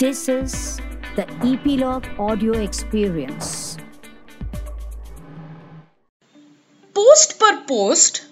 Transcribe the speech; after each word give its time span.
This 0.00 0.28
is 0.28 0.80
the 1.16 1.24
Epilogue 1.44 2.06
Audio 2.20 2.52
Experience. 2.52 3.78
Post 6.94 7.40
per 7.40 7.64
post, 7.64 8.26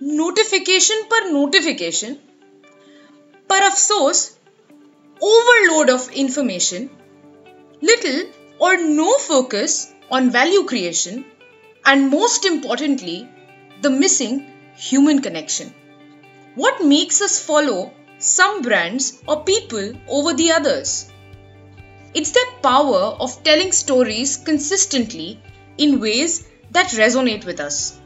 notification 0.00 0.96
per 1.10 1.30
notification, 1.32 2.18
per 3.46 3.70
source 3.72 4.38
overload 5.20 5.90
of 5.90 6.10
information, 6.12 6.88
little 7.82 8.30
or 8.58 8.78
no 8.78 9.18
focus 9.18 9.92
on 10.10 10.30
value 10.30 10.64
creation, 10.64 11.26
and 11.84 12.10
most 12.10 12.46
importantly, 12.46 13.28
the 13.82 13.90
missing 13.90 14.50
human 14.78 15.20
connection. 15.20 15.74
What 16.54 16.82
makes 16.82 17.20
us 17.20 17.38
follow 17.38 17.92
some 18.18 18.62
brands 18.62 19.22
or 19.26 19.44
people 19.44 19.92
over 20.08 20.34
the 20.34 20.50
others 20.52 21.10
it's 22.16 22.30
their 22.30 22.50
power 22.62 23.00
of 23.24 23.42
telling 23.44 23.72
stories 23.72 24.38
consistently 24.38 25.38
in 25.76 26.00
ways 26.00 26.48
that 26.70 26.94
resonate 27.00 27.44
with 27.44 27.60
us. 27.60 27.98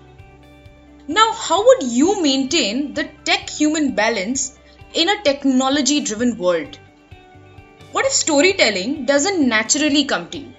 Now, 1.06 1.32
how 1.32 1.64
would 1.64 1.84
you 1.84 2.20
maintain 2.20 2.92
the 2.92 3.08
tech 3.24 3.48
human 3.48 3.94
balance 3.94 4.58
in 4.94 5.08
a 5.08 5.22
technology 5.22 6.00
driven 6.00 6.36
world? 6.38 6.76
What 7.92 8.04
if 8.04 8.12
storytelling 8.12 9.04
doesn't 9.06 9.48
naturally 9.48 10.04
come 10.06 10.28
to 10.30 10.38
you? 10.38 10.52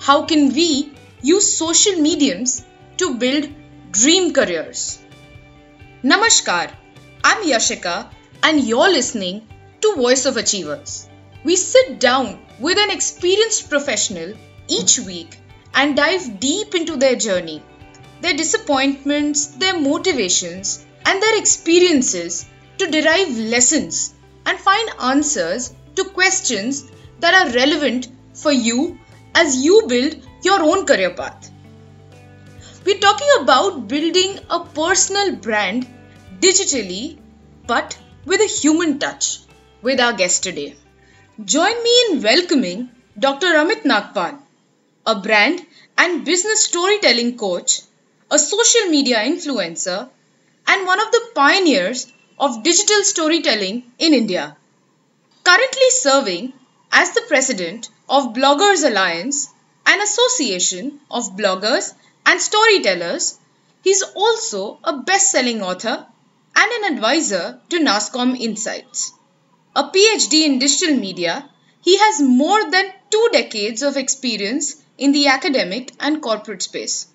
How 0.00 0.22
can 0.24 0.52
we 0.52 0.92
use 1.22 1.56
social 1.56 2.00
mediums 2.00 2.64
to 2.96 3.14
build 3.14 3.48
dream 3.92 4.32
careers? 4.32 4.98
Namaskar, 6.02 6.72
I'm 7.30 7.44
Yashika, 7.44 8.08
and 8.42 8.64
you're 8.64 8.88
listening 8.88 9.46
to 9.82 9.96
Voice 9.96 10.24
of 10.24 10.38
Achievers. 10.38 11.10
We 11.44 11.56
sit 11.56 12.00
down 12.00 12.38
with 12.58 12.78
an 12.78 12.90
experienced 12.90 13.68
professional 13.68 14.32
each 14.66 14.98
week 15.00 15.38
and 15.74 15.94
dive 15.94 16.40
deep 16.40 16.74
into 16.74 16.96
their 16.96 17.16
journey, 17.16 17.62
their 18.22 18.32
disappointments, 18.32 19.48
their 19.48 19.78
motivations, 19.78 20.86
and 21.04 21.22
their 21.22 21.38
experiences 21.38 22.46
to 22.78 22.90
derive 22.90 23.36
lessons 23.36 24.14
and 24.46 24.58
find 24.58 24.88
answers 24.98 25.74
to 25.96 26.04
questions 26.04 26.86
that 27.20 27.34
are 27.34 27.52
relevant 27.52 28.08
for 28.32 28.52
you 28.52 28.98
as 29.34 29.62
you 29.62 29.84
build 29.86 30.16
your 30.44 30.62
own 30.62 30.86
career 30.86 31.10
path. 31.10 31.50
We're 32.86 33.00
talking 33.00 33.28
about 33.42 33.86
building 33.86 34.38
a 34.48 34.60
personal 34.64 35.36
brand 35.36 35.86
digitally 36.40 37.18
but 37.66 37.98
with 38.24 38.40
a 38.40 38.46
human 38.46 38.98
touch 38.98 39.40
with 39.82 40.00
our 40.00 40.12
guest 40.12 40.42
today. 40.42 40.76
Join 41.44 41.82
me 41.82 41.94
in 42.10 42.22
welcoming 42.22 42.90
Dr. 43.18 43.46
Amit 43.46 43.82
Nagpal, 43.82 44.38
a 45.06 45.14
brand 45.20 45.64
and 45.96 46.24
business 46.24 46.64
storytelling 46.64 47.36
coach, 47.36 47.80
a 48.30 48.38
social 48.38 48.86
media 48.90 49.18
influencer, 49.18 50.08
and 50.66 50.86
one 50.86 51.00
of 51.00 51.10
the 51.10 51.28
pioneers 51.34 52.12
of 52.38 52.62
digital 52.62 53.02
storytelling 53.02 53.84
in 53.98 54.14
India. 54.14 54.56
Currently 55.44 55.90
serving 55.90 56.52
as 56.92 57.12
the 57.12 57.24
president 57.26 57.88
of 58.08 58.34
Bloggers 58.34 58.86
Alliance, 58.86 59.48
an 59.86 60.00
association 60.00 61.00
of 61.10 61.36
bloggers 61.36 61.94
and 62.26 62.40
storytellers, 62.40 63.38
he's 63.82 64.02
also 64.14 64.78
a 64.84 64.98
best 64.98 65.30
selling 65.30 65.62
author 65.62 66.06
and 66.60 66.72
an 66.72 66.92
advisor 66.92 67.60
to 67.68 67.78
NASSCOM 67.78 68.36
Insights. 68.36 69.12
A 69.76 69.84
PhD 69.84 70.44
in 70.44 70.58
digital 70.58 70.96
media, 70.96 71.48
he 71.82 71.96
has 71.98 72.20
more 72.20 72.68
than 72.72 72.92
two 73.10 73.28
decades 73.32 73.82
of 73.82 73.96
experience 73.96 74.82
in 74.96 75.12
the 75.12 75.28
academic 75.28 75.92
and 76.00 76.20
corporate 76.20 76.62
space. 76.62 77.06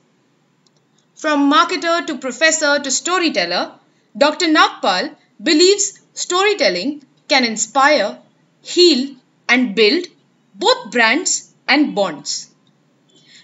From 1.15 1.51
marketer 1.51 2.07
to 2.07 2.19
professor 2.19 2.79
to 2.79 2.89
storyteller, 2.89 3.73
Dr. 4.17 4.45
Nagpal 4.45 5.13
believes 5.41 5.99
storytelling 6.13 7.03
can 7.27 7.43
inspire, 7.43 8.19
heal, 8.61 9.13
and 9.49 9.75
build 9.75 10.05
both 10.55 10.89
brands 10.89 11.53
and 11.67 11.93
bonds. 11.93 12.49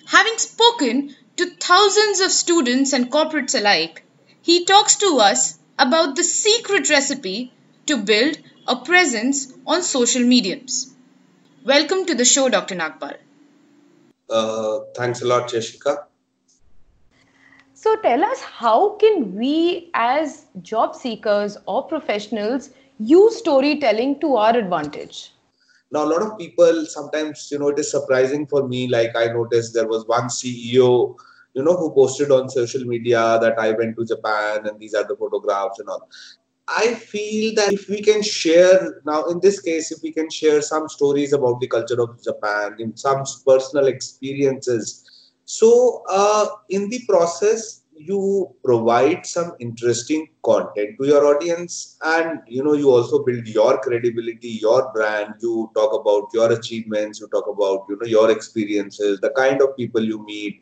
Having 0.05 0.38
spoken 0.38 1.15
to 1.35 1.49
thousands 1.57 2.21
of 2.21 2.31
students 2.31 2.93
and 2.93 3.11
corporates 3.11 3.59
alike, 3.59 4.03
he 4.41 4.63
talks 4.63 4.95
to 4.95 5.17
us 5.19 5.58
about 5.79 6.17
the 6.17 6.23
secret 6.23 6.90
recipe 6.90 7.53
to 7.85 7.97
build 7.97 8.38
a 8.67 8.75
presence 8.75 9.53
on 9.66 9.81
social 9.81 10.23
mediums. 10.23 10.94
Welcome 11.66 12.06
to 12.06 12.16
the 12.16 12.25
show, 12.25 12.50
Dr. 12.50 12.75
Nagpal. 12.75 13.16
Uh, 14.29 14.79
thanks 14.95 15.22
a 15.22 15.25
lot, 15.25 15.50
Yashika. 15.50 16.03
So 17.73 17.95
tell 18.01 18.23
us 18.25 18.41
how 18.41 18.95
can 18.97 19.35
we 19.35 19.89
as 19.94 20.45
job 20.62 20.95
seekers 20.95 21.57
or 21.66 21.88
professionals 21.88 22.72
use 23.00 23.38
storytelling 23.38 24.19
to 24.19 24.35
our 24.35 24.57
advantage? 24.57 25.31
Now, 25.91 26.03
a 26.03 26.09
lot 26.13 26.22
of 26.22 26.38
people 26.38 26.85
sometimes, 26.88 27.47
you 27.51 27.57
know, 27.57 27.69
it 27.69 27.79
is 27.79 27.89
surprising 27.89 28.45
for 28.47 28.68
me. 28.68 28.89
Like 28.89 29.16
I 29.16 29.28
noticed 29.28 29.73
there 29.73 29.88
was 29.88 30.06
one 30.07 30.28
CEO, 30.28 31.16
you 31.53 31.63
know, 31.63 31.75
who 31.75 31.91
posted 31.93 32.31
on 32.31 32.49
social 32.49 32.85
media 32.85 33.37
that 33.41 33.59
I 33.59 33.71
went 33.71 33.95
to 33.97 34.05
Japan 34.05 34.67
and 34.67 34.79
these 34.79 34.93
are 34.93 35.07
the 35.07 35.15
photographs 35.15 35.79
and 35.79 35.89
all. 35.89 36.07
I 36.67 36.93
feel 36.93 37.55
that 37.55 37.73
if 37.73 37.89
we 37.89 38.01
can 38.01 38.21
share 38.21 39.01
now, 39.05 39.25
in 39.25 39.39
this 39.39 39.59
case, 39.59 39.91
if 39.91 40.03
we 40.03 40.11
can 40.11 40.29
share 40.29 40.61
some 40.61 40.88
stories 40.88 41.33
about 41.33 41.59
the 41.59 41.67
culture 41.67 41.99
of 41.99 42.21
Japan, 42.23 42.75
in 42.77 42.95
some 42.95 43.23
personal 43.45 43.88
experiences, 43.88 45.31
so 45.45 46.03
uh, 46.07 46.45
in 46.69 46.89
the 46.89 47.01
process, 47.09 47.81
you 47.95 48.55
provide 48.63 49.25
some 49.25 49.53
interesting 49.59 50.29
content 50.45 50.95
to 51.01 51.07
your 51.07 51.25
audience, 51.35 51.97
and 52.03 52.39
you 52.47 52.63
know 52.63 52.73
you 52.73 52.91
also 52.91 53.23
build 53.23 53.47
your 53.47 53.79
credibility, 53.79 54.59
your 54.61 54.91
brand. 54.93 55.33
You 55.41 55.71
talk 55.73 55.99
about 55.99 56.29
your 56.33 56.51
achievements, 56.51 57.19
you 57.19 57.27
talk 57.29 57.47
about 57.47 57.85
you 57.89 57.97
know 57.99 58.07
your 58.07 58.29
experiences, 58.29 59.19
the 59.21 59.31
kind 59.31 59.59
of 59.61 59.75
people 59.75 60.03
you 60.03 60.23
meet 60.23 60.61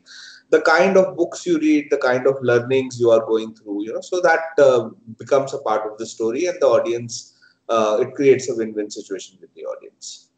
the 0.50 0.60
kind 0.62 0.96
of 0.96 1.16
books 1.16 1.44
you 1.46 1.58
read 1.58 1.86
the 1.90 1.98
kind 1.98 2.26
of 2.26 2.36
learnings 2.42 2.98
you 2.98 3.10
are 3.10 3.24
going 3.26 3.54
through 3.54 3.84
you 3.84 3.92
know 3.92 4.00
so 4.00 4.20
that 4.20 4.40
uh, 4.58 4.88
becomes 5.18 5.52
a 5.54 5.58
part 5.58 5.90
of 5.90 5.98
the 5.98 6.06
story 6.06 6.46
and 6.46 6.56
the 6.60 6.66
audience 6.66 7.38
uh, 7.68 7.98
it 8.00 8.14
creates 8.14 8.48
a 8.48 8.54
win-win 8.54 8.90
situation 8.90 9.38
with 9.40 9.52
the 9.54 9.64
audience. 9.64 10.30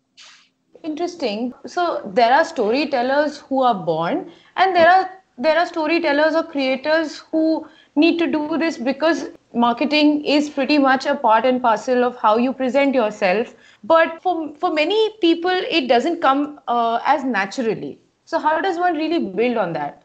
Interesting. 0.82 1.52
So 1.66 2.10
there 2.14 2.32
are 2.32 2.44
storytellers 2.44 3.38
who 3.38 3.62
are 3.62 3.74
born 3.74 4.30
and 4.56 4.74
there 4.74 4.90
are 4.90 5.10
there 5.38 5.58
are 5.58 5.66
storytellers 5.66 6.34
or 6.34 6.42
creators 6.42 7.18
who 7.18 7.66
need 7.96 8.18
to 8.18 8.26
do 8.26 8.58
this 8.58 8.76
because 8.76 9.28
marketing 9.54 10.24
is 10.24 10.50
pretty 10.50 10.78
much 10.78 11.06
a 11.06 11.14
part 11.14 11.46
and 11.46 11.62
parcel 11.62 12.04
of 12.04 12.16
how 12.16 12.36
you 12.36 12.52
present 12.52 12.94
yourself. 12.94 13.54
But 13.84 14.22
for 14.22 14.54
for 14.56 14.72
many 14.72 15.10
people 15.20 15.66
it 15.78 15.88
doesn't 15.88 16.20
come 16.20 16.60
uh, 16.68 17.00
as 17.04 17.24
naturally 17.24 17.98
so 18.30 18.38
how 18.38 18.60
does 18.60 18.78
one 18.78 18.94
really 18.94 19.18
build 19.18 19.56
on 19.56 19.72
that? 19.72 20.04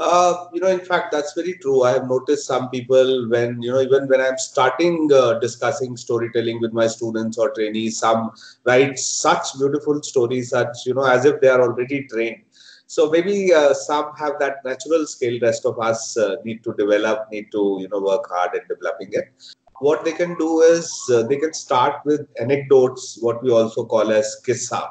Uh, 0.00 0.46
you 0.52 0.60
know, 0.60 0.66
in 0.66 0.80
fact, 0.80 1.12
that's 1.12 1.34
very 1.34 1.54
true. 1.62 1.84
I 1.84 1.92
have 1.92 2.08
noticed 2.08 2.48
some 2.48 2.68
people 2.68 3.28
when, 3.28 3.62
you 3.62 3.70
know, 3.70 3.80
even 3.80 4.08
when 4.08 4.20
I'm 4.20 4.36
starting 4.38 5.08
uh, 5.14 5.38
discussing 5.38 5.96
storytelling 5.96 6.60
with 6.60 6.72
my 6.72 6.88
students 6.88 7.38
or 7.38 7.52
trainees, 7.54 8.00
some 8.00 8.32
write 8.64 8.98
such 8.98 9.56
beautiful 9.56 10.02
stories, 10.02 10.50
such, 10.50 10.78
you 10.84 10.94
know, 10.94 11.04
as 11.04 11.24
if 11.26 11.40
they 11.40 11.46
are 11.46 11.62
already 11.62 12.08
trained. 12.08 12.42
So 12.88 13.08
maybe 13.08 13.54
uh, 13.54 13.72
some 13.72 14.10
have 14.16 14.40
that 14.40 14.56
natural 14.64 15.06
skill. 15.06 15.38
Rest 15.40 15.64
of 15.64 15.78
us 15.78 16.16
uh, 16.16 16.34
need 16.44 16.64
to 16.64 16.74
develop, 16.76 17.28
need 17.30 17.52
to, 17.52 17.78
you 17.80 17.88
know, 17.88 18.00
work 18.00 18.28
hard 18.28 18.56
at 18.56 18.66
developing 18.66 19.10
it. 19.12 19.30
What 19.78 20.04
they 20.04 20.12
can 20.12 20.36
do 20.38 20.60
is 20.62 20.92
uh, 21.12 21.22
they 21.22 21.36
can 21.36 21.54
start 21.54 22.00
with 22.04 22.26
anecdotes, 22.40 23.16
what 23.20 23.44
we 23.44 23.52
also 23.52 23.84
call 23.84 24.10
as 24.10 24.42
kissa 24.44 24.88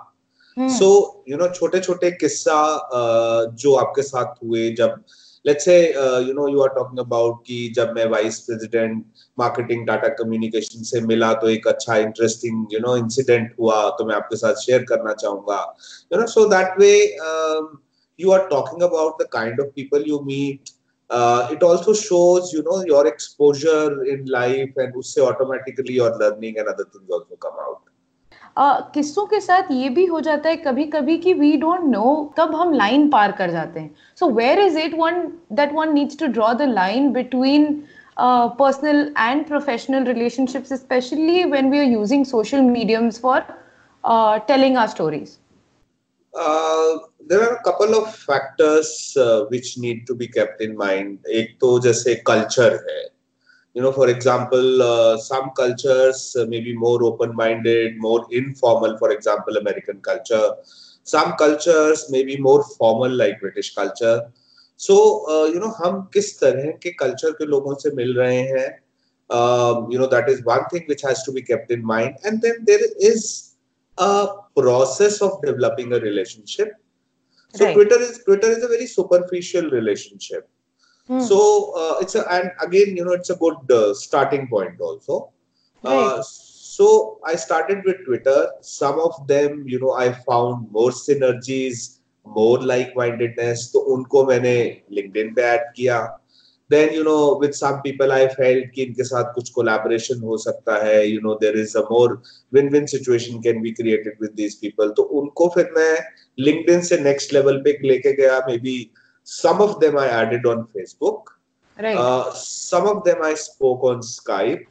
so 0.58 0.90
you 1.30 1.38
know 1.38 1.48
छोटे 1.50 1.80
छोटे 1.80 2.12
किस्सा 2.12 2.56
जो 3.62 3.74
आपके 3.76 4.02
साथ 4.02 4.44
हुए 4.44 4.70
जब 4.80 5.04
let's 5.46 5.66
say 5.66 5.78
you 6.28 6.34
know 6.34 6.48
you 6.48 6.62
are 6.62 6.70
talking 6.76 7.00
about 7.00 7.42
कि 7.48 7.58
जब 7.76 7.94
मैं 7.96 8.06
vice 8.10 8.40
president 8.40 9.04
marketing 9.40 9.86
Tata 9.88 10.08
communication 10.20 10.84
से 10.90 11.02
मिला 11.08 11.34
तो 11.42 11.50
एक 11.50 11.68
अच्छा 11.68 11.96
इंटरेस्टिंग 11.98 12.74
यू 12.74 12.80
नो 12.80 12.96
इंसिडेंट 12.98 13.54
हुआ 13.60 13.90
तो 13.98 14.06
मैं 14.06 14.16
आपके 14.16 14.36
साथ 14.36 14.62
शेयर 14.62 14.84
करना 14.90 15.14
चाहूँगा। 15.14 15.58
You 16.14 16.20
know 16.20 16.28
so 16.28 16.46
that 16.50 16.80
way 16.80 16.94
you 18.20 18.32
are 18.32 18.48
talking 18.50 18.82
about 18.90 19.22
the 19.22 19.28
kind 19.32 19.60
of 19.62 19.68
people 19.76 20.04
you 20.08 20.20
meet 20.26 20.70
it 21.54 21.64
also 21.64 21.94
shows 21.94 22.56
you 22.56 22.62
know 22.62 22.82
your 22.88 23.08
exposure 23.08 24.04
in 24.10 24.26
life 24.30 24.80
and 24.80 24.96
उससे 24.98 25.22
automatically 25.22 25.98
your 25.98 26.18
learning 26.24 26.58
and 26.58 26.68
other 26.68 26.84
things 26.84 27.12
also 27.14 27.36
come 27.42 27.62
out 27.64 27.78
किस्सों 28.58 29.26
के 29.26 29.40
साथ 29.42 29.72
ये 29.72 29.90
भी 29.90 30.06
हो 30.06 30.20
जाता 30.22 30.50
है 30.50 30.58
कभी 30.58 30.84
कभी 30.88 31.18
कि 31.18 31.34
वी 31.34 31.56
डोंट 31.58 31.84
नो 31.86 32.34
कब 32.38 32.56
हम 32.56 32.74
लाइन 32.74 33.10
पार 33.10 33.32
कर 33.32 33.52
जाते 33.52 33.80
हैं। 33.80 33.96
So 34.20 34.30
where 34.32 34.60
is 34.60 34.78
it 34.80 34.94
one 34.98 35.22
that 35.52 35.74
one 35.74 35.94
needs 35.94 36.20
to 36.20 36.28
draw 36.28 36.54
the 36.54 36.62
line 36.70 37.12
between 37.14 37.84
personal 38.18 39.14
and 39.20 39.46
professional 39.48 40.04
relationships 40.06 40.74
specially 40.74 41.44
when 41.52 41.72
we 41.72 41.80
are 41.80 41.86
using 41.86 42.26
social 42.26 42.62
mediums 42.62 43.20
for 43.22 43.42
telling 44.48 44.78
our 44.78 44.88
stories 44.88 45.38
there 46.34 47.42
are 47.42 47.56
couple 47.66 47.94
of 47.96 48.16
factors 48.22 49.14
which 49.52 49.74
need 49.80 50.06
to 50.08 50.16
be 50.16 50.28
kept 50.28 50.62
in 50.62 50.76
mind 50.78 51.28
एक 51.42 51.56
तो 51.62 51.80
जैसे 51.80 52.16
culture 52.28 52.80
है। 52.90 53.02
You 53.75 53.83
know, 53.83 53.93
for 53.93 54.09
example, 54.09 54.83
uh, 54.83 55.19
some 55.19 55.50
cultures 55.50 56.37
uh, 56.39 56.47
may 56.47 56.61
be 56.61 56.75
more 56.75 57.03
open-minded, 57.05 57.99
more 57.99 58.27
informal. 58.33 58.99
For 58.99 59.11
example, 59.11 59.56
American 59.56 60.00
culture. 60.00 60.55
Some 61.05 61.33
cultures 61.33 62.11
may 62.11 62.25
be 62.25 62.37
more 62.37 62.65
formal, 62.65 63.11
like 63.11 63.41
British 63.41 63.75
culture. 63.75 64.31
So, 64.77 65.25
uh, 65.29 65.47
you 65.47 65.61
know, 65.61 65.75
हम 65.85 66.11
किस 66.12 66.41
तरह 66.41 66.71
के 66.83 66.97
culture 66.97 67.33
के 67.39 67.47
लोगों 67.47 67.75
से 67.75 67.91
मिल 67.91 68.17
रहे 68.19 68.41
हैं? 68.41 68.69
Um, 69.31 69.91
you 69.91 69.99
know, 69.99 70.06
that 70.06 70.29
is 70.29 70.45
one 70.45 70.65
thing 70.73 70.85
which 70.87 71.03
has 71.03 71.23
to 71.25 71.33
be 71.33 71.43
kept 71.43 71.71
in 71.71 71.85
mind. 71.85 72.17
And 72.25 72.43
then 72.43 72.65
there 72.65 72.81
is 72.99 73.55
a 73.99 74.29
process 74.56 75.21
of 75.23 75.43
developing 75.43 75.93
a 75.93 75.99
relationship. 75.99 76.73
So 77.55 77.65
Right. 77.65 77.75
Twitter 77.75 78.00
is 78.00 78.23
Twitter 78.25 78.50
is 78.50 78.62
a 78.62 78.69
very 78.69 78.87
superficial 78.87 79.71
relationship. 79.71 80.49
Hmm. 81.08 81.20
So 81.20 81.74
uh, 81.76 81.98
it's 82.00 82.16
a 82.16 82.26
and 82.32 82.52
again 82.62 82.96
you 82.96 83.04
know 83.04 83.12
it's 83.12 83.30
a 83.30 83.36
good 83.36 83.70
uh, 83.70 83.94
starting 83.94 84.48
point 84.48 84.80
also. 84.80 85.32
Right. 85.84 85.94
Uh, 85.94 86.24
so 86.24 87.20
I 87.26 87.36
started 87.36 87.84
with 87.86 88.06
Twitter. 88.06 88.52
Some 88.62 89.00
of 89.00 89.28
them 89.28 89.66
you 89.68 89.80
know 89.80 89.92
I 89.92 90.14
found 90.14 90.72
more 90.72 90.92
synergies, 90.92 92.00
more 92.26 92.58
like-mindedness. 92.60 93.72
तो 93.74 93.80
उनको 93.96 94.26
मैंने 94.26 94.82
LinkedIn 94.94 95.36
पे 95.36 95.44
add 95.44 95.68
किया. 95.78 96.20
Then 96.70 96.94
you 96.94 97.04
know 97.04 97.38
with 97.38 97.54
some 97.54 97.82
people 97.82 98.12
I 98.14 98.28
felt 98.30 98.72
कि 98.74 98.84
इनके 98.84 99.04
साथ 99.04 99.34
कुछ 99.36 99.52
collaboration 99.60 100.24
हो 100.24 100.38
सकता 100.38 100.84
है. 100.86 101.06
You 101.12 101.22
know 101.22 101.38
there 101.42 101.58
is 101.58 101.76
a 101.76 101.84
more 101.90 102.22
win-win 102.52 102.88
situation 102.88 103.42
can 103.42 103.62
be 103.62 103.74
created 103.74 104.14
with 104.22 104.36
these 104.38 104.56
people. 104.56 104.96
तो 104.96 105.04
उनको 105.20 105.54
फिर 105.56 105.72
मैं 105.78 105.98
LinkedIn 106.46 106.82
से 106.82 107.04
next 107.04 107.34
level 107.34 107.64
पे 107.64 107.78
लेके 107.88 108.16
गया. 108.16 108.42
Maybe 108.48 108.92
some 109.25 109.61
of 109.61 109.79
them 109.81 109.99
I 109.99 110.09
added 110.09 110.47
on 110.47 110.67
Facebook. 110.75 111.25
Right. 111.79 111.97
Uh, 111.97 112.33
some 112.33 112.87
of 112.87 113.05
them 113.05 113.19
I 113.23 113.35
spoke 113.35 113.85
on 113.85 114.00
Skype. 114.00 114.65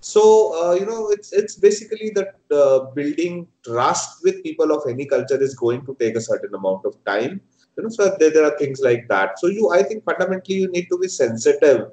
So 0.00 0.22
uh, 0.60 0.74
you 0.74 0.86
know, 0.86 1.08
it's 1.10 1.32
it's 1.32 1.56
basically 1.56 2.10
that 2.14 2.34
uh, 2.50 2.90
building 2.94 3.46
trust 3.64 4.24
with 4.24 4.42
people 4.42 4.72
of 4.72 4.88
any 4.88 5.06
culture 5.06 5.40
is 5.40 5.54
going 5.54 5.84
to 5.86 5.96
take 6.00 6.16
a 6.16 6.20
certain 6.20 6.54
amount 6.54 6.84
of 6.84 6.96
time. 7.04 7.40
You 7.76 7.84
know, 7.84 7.88
so 7.90 8.16
there, 8.18 8.30
there 8.30 8.44
are 8.44 8.56
things 8.58 8.80
like 8.80 9.06
that. 9.08 9.38
So 9.38 9.48
you, 9.48 9.70
I 9.70 9.82
think 9.82 10.04
fundamentally 10.04 10.58
you 10.58 10.70
need 10.70 10.86
to 10.90 10.98
be 10.98 11.08
sensitive. 11.08 11.90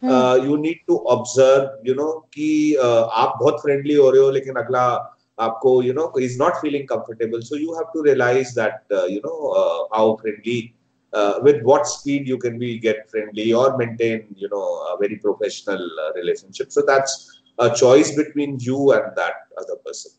Hmm. 0.00 0.08
Uh, 0.08 0.34
you 0.36 0.56
need 0.56 0.80
to 0.88 0.96
observe. 1.14 1.70
You 1.82 1.94
know 1.96 2.24
कि 2.32 2.76
uh, 2.78 3.08
आप 3.10 3.38
बहुत 3.42 3.62
friendly 3.66 3.98
हो 3.98 4.10
रहे 4.10 4.22
हो 4.22 4.30
लेकिन 4.30 4.54
अगला 4.64 4.86
आपको 5.40 5.84
you 5.84 5.92
know 5.92 6.10
is 6.16 6.38
not 6.38 6.60
feeling 6.60 6.86
comfortable. 6.86 7.42
So 7.42 7.56
you 7.56 7.74
have 7.74 7.92
to 7.92 8.02
realize 8.02 8.54
that 8.54 8.82
uh, 8.92 9.06
you 9.06 9.20
know 9.24 9.38
uh, 9.50 9.96
how 9.96 10.16
friendly 10.16 10.74
uh, 11.12 11.38
with 11.42 11.62
what 11.62 11.86
speed 11.86 12.28
you 12.28 12.38
can 12.38 12.58
be 12.58 12.78
get 12.78 13.10
friendly 13.10 13.52
or 13.52 13.76
maintain 13.76 14.26
you 14.36 14.48
know 14.48 14.66
a 14.92 14.96
very 15.00 15.16
professional 15.16 15.82
uh, 16.00 16.12
relationship 16.14 16.70
so 16.70 16.82
that's 16.86 17.40
a 17.58 17.74
choice 17.74 18.14
between 18.14 18.58
you 18.60 18.92
and 18.92 19.16
that 19.16 19.34
other 19.58 19.76
person 19.84 20.12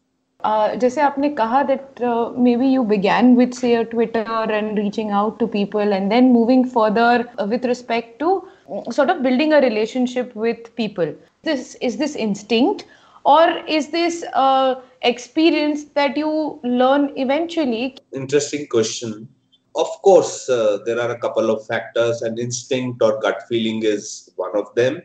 uh, 0.44 0.76
जैसे 0.76 1.02
आपने 1.02 1.30
कहा 1.36 1.68
that 1.68 2.02
uh, 2.02 2.32
maybe 2.38 2.68
you 2.68 2.84
began 2.84 3.36
with 3.36 3.54
say 3.54 3.76
a 3.76 3.84
Twitter 3.86 4.44
and 4.58 4.78
reaching 4.78 5.10
out 5.12 5.38
to 5.40 5.48
people 5.48 5.94
and 5.94 6.10
then 6.10 6.32
moving 6.32 6.64
further 6.64 7.30
uh, 7.38 7.46
with 7.46 7.66
respect 7.66 8.20
to 8.20 8.48
uh, 8.72 8.90
sort 8.90 9.10
of 9.10 9.22
building 9.22 9.52
a 9.52 9.60
relationship 9.60 10.34
with 10.36 10.74
people. 10.78 11.14
This 11.44 11.76
is 11.82 11.98
this 11.98 12.16
instinct 12.16 12.86
or 13.26 13.50
is 13.68 13.90
this 13.90 14.24
uh, 14.34 14.76
experience 15.02 15.84
that 16.00 16.16
you 16.16 16.60
learn 16.64 17.12
eventually? 17.18 17.98
interesting 18.14 18.66
question 18.68 19.28
of 19.75 19.89
course 20.03 20.49
uh, 20.49 20.79
there 20.85 21.01
are 21.01 21.11
a 21.11 21.19
couple 21.19 21.51
of 21.51 21.67
factors. 21.67 22.23
And 22.23 22.39
instinct 22.39 23.03
or 23.03 23.19
gut 23.21 23.43
feeling 23.49 23.83
is 23.83 24.31
one 24.37 24.57
of 24.57 24.75
them. 24.75 25.03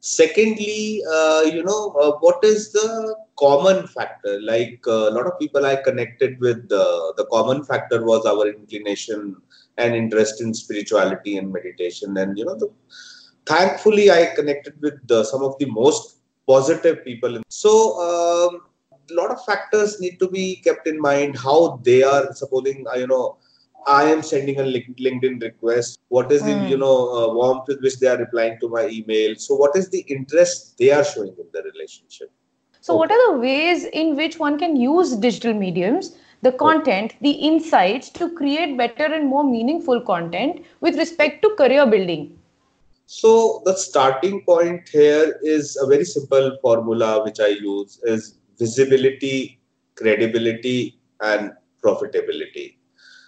Secondly 0.00 1.02
uh, 1.10 1.42
you 1.42 1.64
know 1.64 1.90
uh, 2.00 2.12
what 2.20 2.42
is 2.44 2.72
the 2.72 3.16
common 3.38 3.86
factor? 3.86 4.40
Like 4.40 4.80
uh, 4.86 5.10
a 5.10 5.12
lot 5.12 5.26
of 5.26 5.38
people 5.38 5.66
i 5.66 5.76
connected 5.76 6.38
with 6.40 6.70
uh, 6.70 7.12
the 7.16 7.26
common 7.32 7.64
factor 7.64 8.04
was 8.04 8.24
our 8.26 8.48
inclination 8.48 9.36
and 9.76 9.94
interest 9.94 10.40
in 10.40 10.54
spirituality 10.54 11.36
and 11.36 11.52
meditation. 11.52 12.16
And 12.16 12.38
you 12.38 12.44
know 12.44 12.56
the, 12.56 12.70
thankfully 13.48 14.10
i 14.10 14.26
connected 14.38 14.74
with 14.80 15.10
uh, 15.10 15.24
some 15.24 15.42
of 15.42 15.58
the 15.58 15.66
most 15.66 16.18
positive 16.46 17.04
people 17.04 17.40
so 17.48 17.72
um, 18.06 18.60
a 19.10 19.14
lot 19.20 19.30
of 19.30 19.44
factors 19.44 20.00
need 20.00 20.18
to 20.18 20.28
be 20.28 20.56
kept 20.56 20.86
in 20.86 21.00
mind 21.00 21.36
how 21.36 21.80
they 21.82 22.02
are 22.02 22.32
supposing 22.34 22.84
you 22.96 23.06
know 23.06 23.36
i 23.86 24.04
am 24.12 24.22
sending 24.22 24.58
a 24.60 24.64
linkedin 24.64 25.40
request 25.42 25.98
what 26.08 26.30
is 26.36 26.44
the 26.44 26.54
Hmm. 26.54 26.64
you 26.72 26.76
know 26.84 26.96
uh, 27.18 27.28
warmth 27.38 27.64
with 27.68 27.80
which 27.82 27.98
they 28.00 28.08
are 28.14 28.18
replying 28.24 28.58
to 28.60 28.68
my 28.76 28.84
email 28.98 29.34
so 29.46 29.54
what 29.62 29.76
is 29.82 29.88
the 29.90 30.02
interest 30.16 30.76
they 30.78 30.90
are 30.98 31.04
showing 31.04 31.34
in 31.44 31.48
the 31.52 31.62
relationship 31.70 32.30
So, 32.80 32.96
what 32.96 33.10
are 33.10 33.32
the 33.32 33.38
ways 33.38 33.84
in 33.84 34.16
which 34.16 34.38
one 34.38 34.58
can 34.58 34.76
use 34.76 35.14
digital 35.16 35.54
mediums, 35.54 36.16
the 36.42 36.52
content, 36.52 37.14
the 37.20 37.30
insights 37.30 38.10
to 38.10 38.30
create 38.34 38.76
better 38.76 39.04
and 39.04 39.28
more 39.28 39.44
meaningful 39.44 40.00
content 40.00 40.64
with 40.80 40.96
respect 40.96 41.42
to 41.42 41.54
career 41.56 41.86
building? 41.86 42.38
So 43.06 43.62
the 43.64 43.76
starting 43.76 44.44
point 44.44 44.88
here 44.88 45.38
is 45.42 45.76
a 45.82 45.86
very 45.86 46.04
simple 46.04 46.58
formula 46.62 47.24
which 47.24 47.40
I 47.40 47.48
use 47.48 48.00
is 48.04 48.38
visibility, 48.58 49.60
credibility, 49.96 51.00
and 51.20 51.52
profitability 51.84 52.77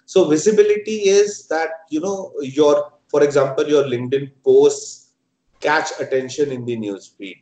So 0.09 0.25
visibility 0.25 1.09
is 1.09 1.47
that 1.47 1.69
you 1.89 1.99
know 1.99 2.31
your, 2.41 2.93
for 3.09 3.23
example, 3.23 3.67
your 3.67 3.83
LinkedIn 3.83 4.31
posts 4.43 5.11
catch 5.59 5.89
attention 5.99 6.51
in 6.51 6.65
the 6.65 6.75
news 6.75 7.13
feed. 7.17 7.41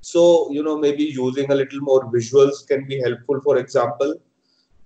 So 0.00 0.50
you 0.52 0.62
know 0.62 0.78
maybe 0.78 1.04
using 1.04 1.50
a 1.50 1.54
little 1.54 1.80
more 1.80 2.04
visuals 2.12 2.66
can 2.66 2.86
be 2.86 3.00
helpful. 3.00 3.40
For 3.40 3.58
example, 3.58 4.14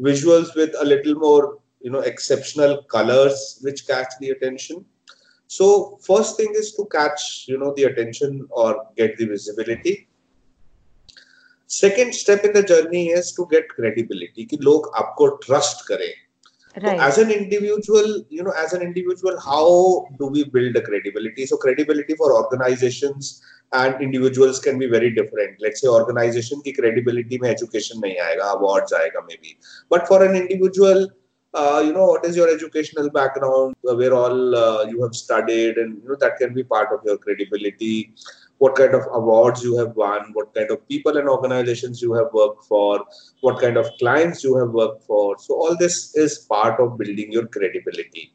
visuals 0.01 0.55
with 0.55 0.75
a 0.81 0.85
little 0.85 1.15
more 1.15 1.59
you 1.81 1.91
know 1.91 2.01
exceptional 2.01 2.83
colors 2.85 3.59
which 3.63 3.87
catch 3.87 4.13
the 4.21 4.31
attention 4.31 4.85
so 5.47 5.99
first 6.07 6.37
thing 6.37 6.53
is 6.57 6.73
to 6.75 6.87
catch 6.87 7.45
you 7.49 7.59
know 7.59 7.73
the 7.77 7.85
attention 7.85 8.47
or 8.51 8.87
get 8.97 9.17
the 9.19 9.27
visibility 9.27 10.09
second 11.67 12.15
step 12.15 12.45
in 12.45 12.53
the 12.53 12.63
journey 12.63 13.09
is 13.09 13.33
to 13.33 13.47
get 13.51 13.69
credibility 13.77 14.47
कि 14.47 14.59
लोग 14.69 14.91
आपको 15.03 15.29
trust 15.47 15.87
करें 15.91 16.13
Right. 16.84 17.00
As 17.00 17.18
an 17.18 17.32
individual, 17.32 18.24
you 18.30 18.44
know, 18.44 18.52
as 18.52 18.74
an 18.74 18.84
individual, 18.84 19.40
how 19.40 20.08
do 20.20 20.28
we 20.28 20.44
build 20.44 20.76
the 20.76 20.82
credibility? 20.82 21.46
So 21.48 21.58
credibility 21.58 22.14
for 22.14 22.34
organizations 22.34 23.42
and 23.74 24.00
individuals 24.02 24.60
can 24.60 24.78
be 24.78 24.86
very 24.86 25.10
different. 25.10 25.58
Let's 25.60 25.82
say 25.82 25.88
organization 25.88 26.62
ki 26.62 26.74
credibility 26.74 27.40
mein 27.40 27.52
education 27.52 28.00
nahi 28.02 28.18
aega, 28.28 28.44
awards 28.58 28.94
aega 28.94 29.24
maybe. 29.28 29.58
But 29.90 30.08
for 30.08 30.24
an 30.24 30.36
individual, 30.36 31.10
uh, 31.54 31.82
you 31.84 31.94
know, 31.94 32.06
what 32.06 32.26
is 32.26 32.36
your 32.36 32.50
educational 32.50 33.10
background, 33.10 33.76
where 33.82 34.14
all 34.14 34.56
uh, 34.56 34.86
you 34.86 35.02
have 35.02 35.16
studied, 35.16 35.78
and 35.78 36.02
you 36.04 36.10
know 36.10 36.18
that 36.20 36.38
can 36.38 36.54
be 36.54 36.64
part 36.64 36.94
of 36.94 37.00
your 37.06 37.18
credibility 37.18 38.14
what 38.59 38.75
kind 38.77 38.95
of 38.95 39.07
awards 39.21 39.63
you 39.63 39.77
have 39.77 39.95
won 39.97 40.33
what 40.35 40.55
kind 40.55 40.71
of 40.71 40.87
people 40.89 41.17
and 41.19 41.29
organizations 41.29 42.03
you 42.03 42.13
have 42.15 42.29
worked 42.33 42.65
for 42.65 43.05
what 43.41 43.61
kind 43.61 43.77
of 43.77 43.89
clients 43.99 44.45
you 44.45 44.57
have 44.57 44.71
worked 44.81 45.03
for 45.05 45.37
so 45.39 45.55
all 45.55 45.77
this 45.85 46.15
is 46.25 46.39
part 46.57 46.81
of 46.85 46.99
building 46.99 47.33
your 47.33 47.47
credibility 47.57 48.33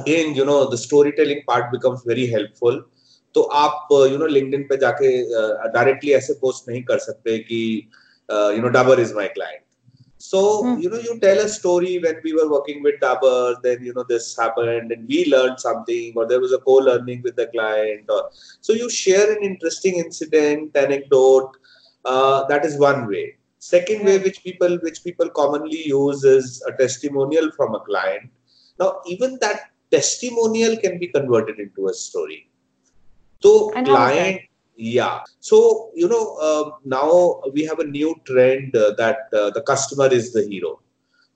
again 0.00 0.34
you 0.34 0.44
know 0.44 0.60
the 0.70 0.80
storytelling 0.86 1.42
part 1.50 1.70
becomes 1.76 2.02
very 2.14 2.26
helpful 2.38 2.82
तो 3.34 3.42
आप 3.62 3.88
you 3.92 4.16
know 4.18 4.26
LinkedIn 4.26 4.62
पे 4.70 4.76
जाके 4.76 5.10
directly 5.72 6.12
ऐसे 6.12 6.32
post 6.40 6.68
नहीं 6.68 6.82
कर 6.84 6.98
सकते 6.98 7.38
कि 7.50 7.60
you 8.30 8.62
know 8.62 8.68
Dabur 8.76 9.00
is 9.00 9.12
my 9.16 9.28
client 9.34 9.62
so 10.29 10.39
Hmm. 10.63 10.75
you 10.83 10.89
know 10.91 11.01
you 11.07 11.13
tell 11.23 11.39
a 11.45 11.47
story 11.55 11.93
when 12.05 12.17
we 12.25 12.31
were 12.37 12.49
working 12.55 12.83
with 12.87 12.99
Dabur, 13.05 13.61
then 13.65 13.83
you 13.87 13.93
know 13.97 14.05
this 14.11 14.27
happened 14.41 14.91
and 14.95 15.07
we 15.13 15.19
learned 15.33 15.59
something, 15.59 16.13
or 16.15 16.25
there 16.31 16.43
was 16.45 16.53
a 16.57 16.61
co-learning 16.69 17.21
with 17.27 17.35
the 17.41 17.47
client, 17.55 18.05
or 18.17 18.21
so 18.61 18.73
you 18.81 18.89
share 18.89 19.27
an 19.37 19.43
interesting 19.49 19.97
incident, 20.05 20.75
anecdote. 20.85 21.51
Uh, 22.13 22.45
that 22.53 22.65
is 22.69 22.77
one 22.79 23.07
way. 23.13 23.25
Second 23.59 24.05
way, 24.05 24.17
which 24.25 24.43
people 24.47 24.73
which 24.87 25.03
people 25.03 25.29
commonly 25.41 25.83
use, 25.91 26.23
is 26.23 26.63
a 26.71 26.73
testimonial 26.83 27.51
from 27.59 27.75
a 27.75 27.79
client. 27.91 28.29
Now, 28.79 28.89
even 29.07 29.37
that 29.41 29.71
testimonial 29.91 30.77
can 30.77 30.99
be 30.99 31.07
converted 31.07 31.59
into 31.59 31.87
a 31.87 31.93
story. 31.93 32.41
So 33.41 33.71
And 33.73 33.85
client, 33.87 34.41
yeah. 34.77 35.21
So 35.39 35.91
you 35.95 36.07
know 36.07 36.37
um, 36.37 36.73
now 36.83 37.41
we 37.53 37.63
have 37.65 37.79
a 37.79 37.85
new 37.85 38.15
trend 38.25 38.75
uh, 38.75 38.93
that 38.97 39.29
uh, 39.33 39.49
the 39.51 39.61
customer 39.61 40.07
is 40.07 40.33
the 40.33 40.43
hero. 40.43 40.79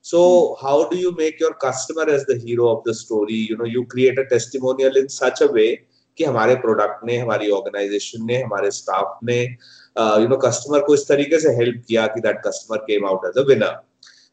So 0.02 0.58
how 0.62 0.88
do 0.90 0.98
you 0.98 1.14
make 1.16 1.40
your 1.40 1.54
customer 1.54 2.04
as 2.10 2.26
the 2.26 2.38
hero 2.38 2.70
of 2.70 2.84
the 2.84 2.94
story? 2.94 3.34
You 3.34 3.58
know, 3.58 3.66
you 3.66 3.86
create 3.86 4.18
a 4.18 4.26
testimonial 4.26 4.96
in 4.96 5.10
such 5.10 5.42
a 5.42 5.48
way 5.48 5.86
कि 6.18 6.26
हमारे 6.26 6.56
product 6.64 7.04
ने 7.06 7.18
हमारी 7.18 7.50
organisation 7.58 8.26
ने 8.28 8.42
हमारे 8.42 8.72
staff 8.78 9.20
ने 9.24 9.42
you 9.42 10.28
know 10.28 10.38
customer 10.38 10.80
को 10.88 10.94
इस 10.94 11.08
तरीके 11.08 11.40
से 11.40 11.50
हेल्प 11.56 11.84
किया 11.88 12.08
कि 12.16 12.22
that 12.22 12.42
customer 12.48 12.78
came 12.88 13.06
out 13.08 13.26
as 13.28 13.38
a 13.44 13.46
winner 13.48 13.78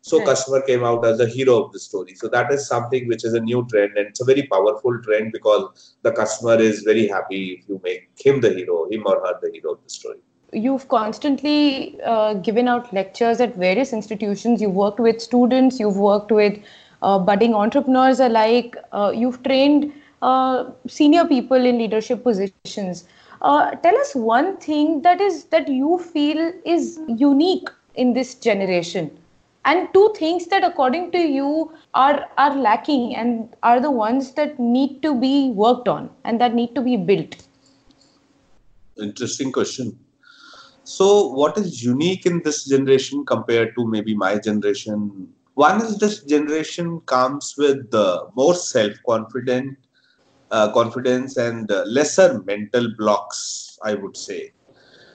so 0.08 0.18
Right. 0.18 0.26
customer 0.26 0.60
came 0.68 0.84
out 0.90 1.04
as 1.10 1.18
the 1.18 1.28
hero 1.36 1.54
of 1.62 1.72
the 1.72 1.82
story 1.88 2.14
so 2.22 2.28
that 2.36 2.52
is 2.56 2.66
something 2.74 3.08
which 3.12 3.24
is 3.24 3.34
a 3.40 3.42
new 3.48 3.66
trend 3.72 3.96
and 3.96 4.06
it's 4.12 4.20
a 4.20 4.28
very 4.32 4.44
powerful 4.54 4.98
trend 5.06 5.32
because 5.32 5.96
the 6.08 6.12
customer 6.22 6.56
is 6.68 6.82
very 6.92 7.06
happy 7.16 7.42
if 7.58 7.68
you 7.68 7.80
make 7.90 8.08
him 8.26 8.40
the 8.46 8.52
hero 8.58 8.78
him 8.92 9.04
or 9.12 9.16
her 9.26 9.34
the 9.42 9.50
hero 9.56 9.72
of 9.76 9.82
the 9.82 9.90
story 9.98 10.18
You've 10.52 10.88
constantly 10.88 12.00
uh, 12.02 12.34
given 12.34 12.68
out 12.68 12.92
lectures 12.92 13.40
at 13.40 13.56
various 13.56 13.92
institutions. 13.92 14.62
You've 14.62 14.76
worked 14.76 15.00
with 15.00 15.20
students, 15.20 15.80
you've 15.80 15.96
worked 15.96 16.30
with 16.30 16.58
uh, 17.02 17.18
budding 17.18 17.54
entrepreneurs 17.54 18.20
alike, 18.20 18.76
uh, 18.92 19.12
you've 19.14 19.42
trained 19.42 19.92
uh, 20.22 20.70
senior 20.86 21.24
people 21.26 21.66
in 21.72 21.78
leadership 21.78 22.22
positions. 22.22 23.04
Uh, 23.42 23.72
tell 23.76 23.96
us 23.98 24.14
one 24.14 24.56
thing 24.58 25.02
that 25.02 25.20
is 25.20 25.44
that 25.46 25.68
you 25.68 25.98
feel 25.98 26.52
is 26.64 26.98
unique 27.08 27.68
in 27.94 28.14
this 28.14 28.34
generation, 28.36 29.10
and 29.66 29.92
two 29.92 30.14
things 30.16 30.46
that, 30.46 30.64
according 30.64 31.10
to 31.12 31.18
you, 31.18 31.72
are 31.92 32.26
are 32.38 32.56
lacking 32.56 33.14
and 33.16 33.54
are 33.62 33.80
the 33.80 33.90
ones 33.90 34.32
that 34.40 34.58
need 34.58 35.02
to 35.02 35.14
be 35.14 35.50
worked 35.50 35.88
on 35.88 36.08
and 36.24 36.40
that 36.40 36.54
need 36.54 36.74
to 36.74 36.80
be 36.80 36.96
built. 36.96 37.36
interesting 38.98 39.52
question 39.52 39.98
so 40.84 41.28
what 41.28 41.58
is 41.58 41.82
unique 41.84 42.26
in 42.26 42.40
this 42.44 42.64
generation 42.64 43.24
compared 43.26 43.74
to 43.76 43.86
maybe 43.86 44.14
my 44.14 44.38
generation 44.38 45.28
one 45.54 45.82
is 45.82 45.98
this 45.98 46.22
generation 46.24 47.00
comes 47.06 47.54
with 47.58 47.92
uh, 47.94 48.24
more 48.36 48.54
self-confident 48.54 49.76
uh, 50.50 50.72
confidence 50.72 51.36
and 51.36 51.70
uh, 51.70 51.82
lesser 51.86 52.42
mental 52.44 52.88
blocks 52.96 53.78
i 53.82 53.94
would 53.94 54.16
say. 54.16 54.52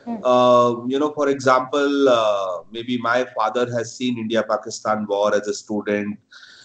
Uh, 0.07 0.75
you 0.87 0.99
know 0.99 1.11
for 1.11 1.29
example 1.29 2.09
uh, 2.09 2.61
maybe 2.71 2.97
my 2.97 3.25
father 3.35 3.65
has 3.75 3.95
seen 3.95 4.17
india 4.17 4.43
pakistan 4.43 5.05
war 5.07 5.33
as 5.35 5.47
a 5.47 5.53
student 5.53 6.17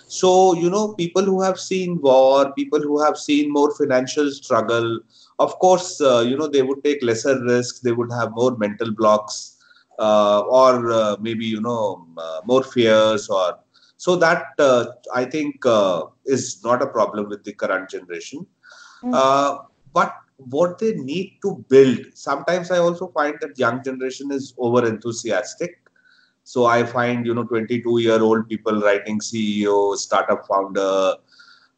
so 0.08 0.54
you 0.54 0.70
know 0.70 0.94
people 0.94 1.22
who 1.22 1.40
have 1.42 1.58
seen 1.58 2.00
war 2.00 2.52
people 2.52 2.80
who 2.80 3.02
have 3.02 3.16
seen 3.18 3.52
more 3.52 3.70
financial 3.74 4.30
struggle 4.30 5.00
of 5.38 5.58
course, 5.58 6.00
uh, 6.00 6.20
you 6.20 6.36
know, 6.36 6.48
they 6.48 6.62
would 6.62 6.82
take 6.82 7.02
lesser 7.02 7.42
risks, 7.44 7.80
they 7.80 7.92
would 7.92 8.10
have 8.12 8.32
more 8.32 8.56
mental 8.56 8.90
blocks, 8.90 9.58
uh, 9.98 10.40
or 10.40 10.90
uh, 10.90 11.16
maybe, 11.20 11.44
you 11.44 11.60
know, 11.60 12.06
uh, 12.16 12.40
more 12.44 12.62
fears, 12.62 13.28
or 13.28 13.58
so 13.98 14.16
that 14.16 14.44
uh, 14.58 14.86
I 15.14 15.24
think 15.24 15.64
uh, 15.66 16.04
is 16.24 16.62
not 16.64 16.82
a 16.82 16.86
problem 16.86 17.28
with 17.28 17.44
the 17.44 17.52
current 17.52 17.90
generation. 17.90 18.46
Mm. 19.02 19.14
Uh, 19.14 19.58
but 19.92 20.14
what 20.36 20.78
they 20.78 20.92
need 20.94 21.38
to 21.42 21.64
build, 21.68 21.98
sometimes 22.14 22.70
I 22.70 22.78
also 22.78 23.08
find 23.08 23.36
that 23.40 23.58
young 23.58 23.82
generation 23.82 24.30
is 24.30 24.54
over 24.58 24.86
enthusiastic. 24.86 25.80
So 26.44 26.66
I 26.66 26.84
find, 26.84 27.26
you 27.26 27.34
know, 27.34 27.44
22 27.44 27.98
year 27.98 28.20
old 28.20 28.48
people 28.48 28.80
writing 28.80 29.18
CEO, 29.18 29.96
startup 29.96 30.46
founder, 30.46 31.14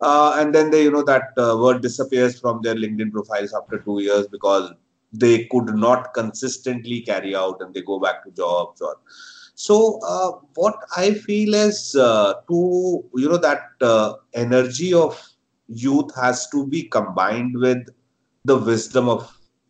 uh, 0.00 0.36
and 0.38 0.54
then 0.54 0.70
they 0.70 0.82
you 0.84 0.90
know 0.90 1.02
that 1.02 1.30
uh, 1.36 1.56
word 1.58 1.82
disappears 1.82 2.38
from 2.38 2.60
their 2.62 2.74
linkedin 2.74 3.12
profiles 3.12 3.54
after 3.54 3.78
two 3.78 4.00
years 4.00 4.26
because 4.28 4.72
they 5.12 5.44
could 5.46 5.74
not 5.74 6.12
consistently 6.14 7.00
carry 7.00 7.34
out 7.34 7.60
and 7.60 7.74
they 7.74 7.82
go 7.82 7.98
back 7.98 8.22
to 8.24 8.30
jobs 8.30 8.80
or 8.80 8.96
so 9.54 9.98
uh, 10.06 10.32
what 10.54 10.76
i 10.96 11.12
feel 11.12 11.54
is 11.54 11.96
uh, 11.96 12.34
to 12.48 13.04
you 13.14 13.28
know 13.28 13.38
that 13.38 13.70
uh, 13.80 14.12
energy 14.34 14.94
of 14.94 15.20
youth 15.68 16.14
has 16.14 16.48
to 16.48 16.66
be 16.66 16.82
combined 16.84 17.58
with 17.58 17.88
the 18.50 18.58
wisdom 18.70 19.08
of 19.08 19.20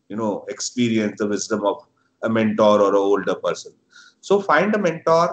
you 0.08 0.16
know 0.20 0.44
experience 0.54 1.16
the 1.18 1.28
wisdom 1.35 1.64
of 1.70 1.76
a 2.23 2.28
mentor 2.28 2.76
or 2.85 2.90
an 2.90 3.02
older 3.11 3.37
person 3.47 3.73
so 4.20 4.40
find 4.40 4.75
a 4.75 4.82
mentor 4.87 5.26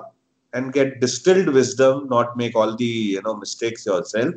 and 0.54 0.74
get 0.74 1.00
distilled 1.00 1.50
wisdom 1.60 2.08
not 2.16 2.36
make 2.42 2.56
all 2.56 2.76
the 2.84 2.94
you 3.16 3.22
know 3.26 3.36
mistakes 3.46 3.86
yourself 3.86 4.36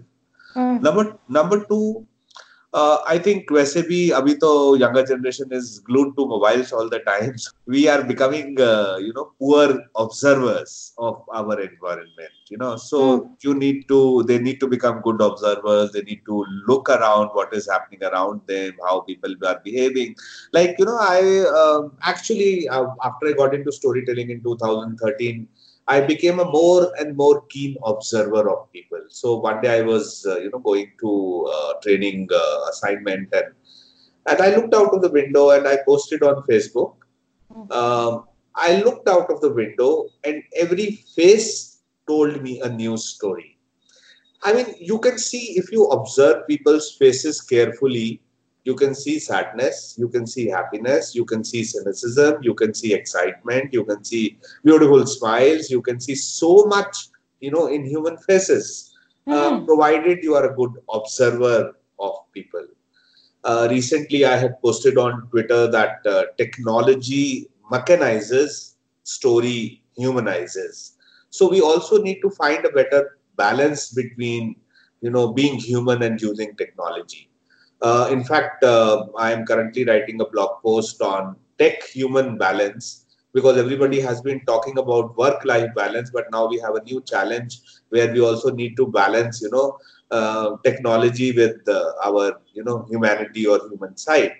mm. 0.54 0.80
number 0.86 1.04
number 1.38 1.58
two 1.70 2.06
I 2.75 3.19
think 3.25 3.51
वैसे 3.51 3.81
भी 3.87 3.97
अभी 4.19 4.33
तो 4.43 4.49
younger 4.81 5.01
generation 5.09 5.51
is 5.57 5.67
glued 5.89 6.13
to 6.19 6.23
mobiles 6.29 6.71
all 6.77 6.87
the 6.93 6.99
time 7.09 7.35
we 7.73 7.81
are 7.95 8.01
becoming 8.11 8.55
uh, 8.67 8.95
you 9.07 9.11
know 9.17 9.25
poor 9.43 9.65
observers 10.03 10.73
of 11.09 11.19
our 11.41 11.57
environment 11.65 12.53
you 12.53 12.57
know 12.63 12.71
so 12.85 13.01
Hmm. 13.03 13.21
you 13.45 13.53
need 13.59 13.83
to 13.91 13.99
they 14.31 14.39
need 14.47 14.59
to 14.63 14.69
become 14.73 14.97
good 15.09 15.21
observers 15.27 15.91
they 15.97 16.03
need 16.09 16.23
to 16.31 16.39
look 16.71 16.89
around 16.97 17.37
what 17.39 17.53
is 17.59 17.69
happening 17.73 18.03
around 18.11 18.41
them 18.53 18.81
how 18.87 18.95
people 19.11 19.35
are 19.51 19.59
behaving 19.69 20.15
like 20.59 20.75
you 20.83 20.85
know 20.91 20.97
i 20.99 21.21
um, 21.61 21.91
actually 22.13 22.67
uh, 22.69 22.85
after 23.11 23.27
i 23.27 23.33
got 23.43 23.53
into 23.59 23.71
storytelling 23.81 24.31
in 24.37 24.41
2013 24.49 25.47
I 25.88 26.02
became 26.02 26.38
a 26.38 26.44
more 26.44 26.92
and 26.98 27.16
more 27.16 27.42
keen 27.48 27.76
observer 27.84 28.48
of 28.48 28.70
people. 28.72 29.00
So 29.08 29.36
one 29.36 29.62
day 29.62 29.78
I 29.78 29.82
was, 29.82 30.26
uh, 30.28 30.38
you 30.38 30.50
know, 30.50 30.58
going 30.58 30.92
to 31.00 31.50
uh, 31.52 31.72
training 31.82 32.28
uh, 32.32 32.58
assignment 32.70 33.28
and 33.32 33.54
and 34.26 34.42
I 34.42 34.54
looked 34.54 34.74
out 34.74 34.92
of 34.92 35.00
the 35.00 35.10
window 35.10 35.50
and 35.50 35.66
I 35.66 35.78
posted 35.86 36.22
on 36.22 36.42
Facebook. 36.42 36.96
Um, 37.70 38.24
I 38.54 38.82
looked 38.82 39.08
out 39.08 39.30
of 39.30 39.40
the 39.40 39.50
window 39.50 40.10
and 40.22 40.42
every 40.54 41.02
face 41.16 41.80
told 42.06 42.42
me 42.42 42.60
a 42.60 42.68
new 42.68 42.98
story. 42.98 43.56
I 44.42 44.52
mean, 44.52 44.74
you 44.78 44.98
can 44.98 45.18
see 45.18 45.56
if 45.56 45.72
you 45.72 45.86
observe 45.86 46.46
people's 46.46 46.96
faces 46.98 47.40
carefully, 47.40 48.20
you 48.64 48.74
can 48.74 48.94
see 48.94 49.18
sadness, 49.18 49.94
you 49.98 50.08
can 50.08 50.26
see 50.26 50.46
happiness, 50.48 51.14
you 51.14 51.24
can 51.24 51.44
see 51.44 51.64
cynicism, 51.64 52.36
you 52.42 52.54
can 52.54 52.74
see 52.74 52.92
excitement, 52.94 53.72
you 53.72 53.84
can 53.84 54.04
see 54.04 54.38
beautiful 54.64 55.06
smiles, 55.06 55.70
you 55.70 55.80
can 55.82 56.00
see 56.00 56.14
so 56.14 56.64
much, 56.66 57.08
you 57.40 57.50
know, 57.50 57.66
in 57.66 57.84
human 57.84 58.16
faces, 58.18 58.92
uh, 59.28 59.50
Mhm. 59.50 59.66
provided 59.66 60.22
you 60.22 60.34
are 60.34 60.46
a 60.50 60.54
good 60.54 60.72
observer 60.92 61.76
of 61.98 62.14
people. 62.32 62.66
Uh, 63.44 63.68
recently, 63.70 64.24
I 64.24 64.36
had 64.36 64.60
posted 64.62 64.98
on 64.98 65.28
Twitter 65.30 65.70
that 65.70 66.06
uh, 66.06 66.24
technology 66.36 67.48
mechanizes, 67.70 68.74
story 69.04 69.82
humanizes. 69.96 70.96
So 71.30 71.48
we 71.48 71.60
also 71.60 72.02
need 72.02 72.20
to 72.22 72.30
find 72.30 72.64
a 72.64 72.70
better 72.70 73.18
balance 73.36 73.90
between, 73.90 74.56
you 75.00 75.10
know, 75.10 75.32
being 75.32 75.54
human 75.58 76.02
and 76.02 76.20
using 76.20 76.54
technology. 76.56 77.30
Uh, 77.80 78.08
in 78.10 78.24
fact, 78.24 78.64
uh, 78.64 79.06
I 79.16 79.32
am 79.32 79.46
currently 79.46 79.84
writing 79.84 80.20
a 80.20 80.26
blog 80.26 80.62
post 80.62 81.00
on 81.00 81.36
tech 81.58 81.82
human 81.84 82.36
balance 82.36 83.04
because 83.32 83.56
everybody 83.56 84.00
has 84.00 84.20
been 84.20 84.40
talking 84.46 84.78
about 84.78 85.16
work 85.16 85.44
life 85.44 85.70
balance, 85.74 86.10
but 86.10 86.24
now 86.32 86.46
we 86.48 86.58
have 86.58 86.74
a 86.74 86.82
new 86.82 87.00
challenge 87.02 87.60
where 87.90 88.12
we 88.12 88.20
also 88.20 88.50
need 88.50 88.76
to 88.76 88.86
balance, 88.86 89.40
you 89.40 89.50
know, 89.50 89.78
uh, 90.10 90.56
technology 90.64 91.32
with 91.32 91.68
uh, 91.68 91.92
our, 92.04 92.40
you 92.52 92.64
know, 92.64 92.86
humanity 92.90 93.46
or 93.46 93.60
human 93.68 93.96
side. 93.96 94.32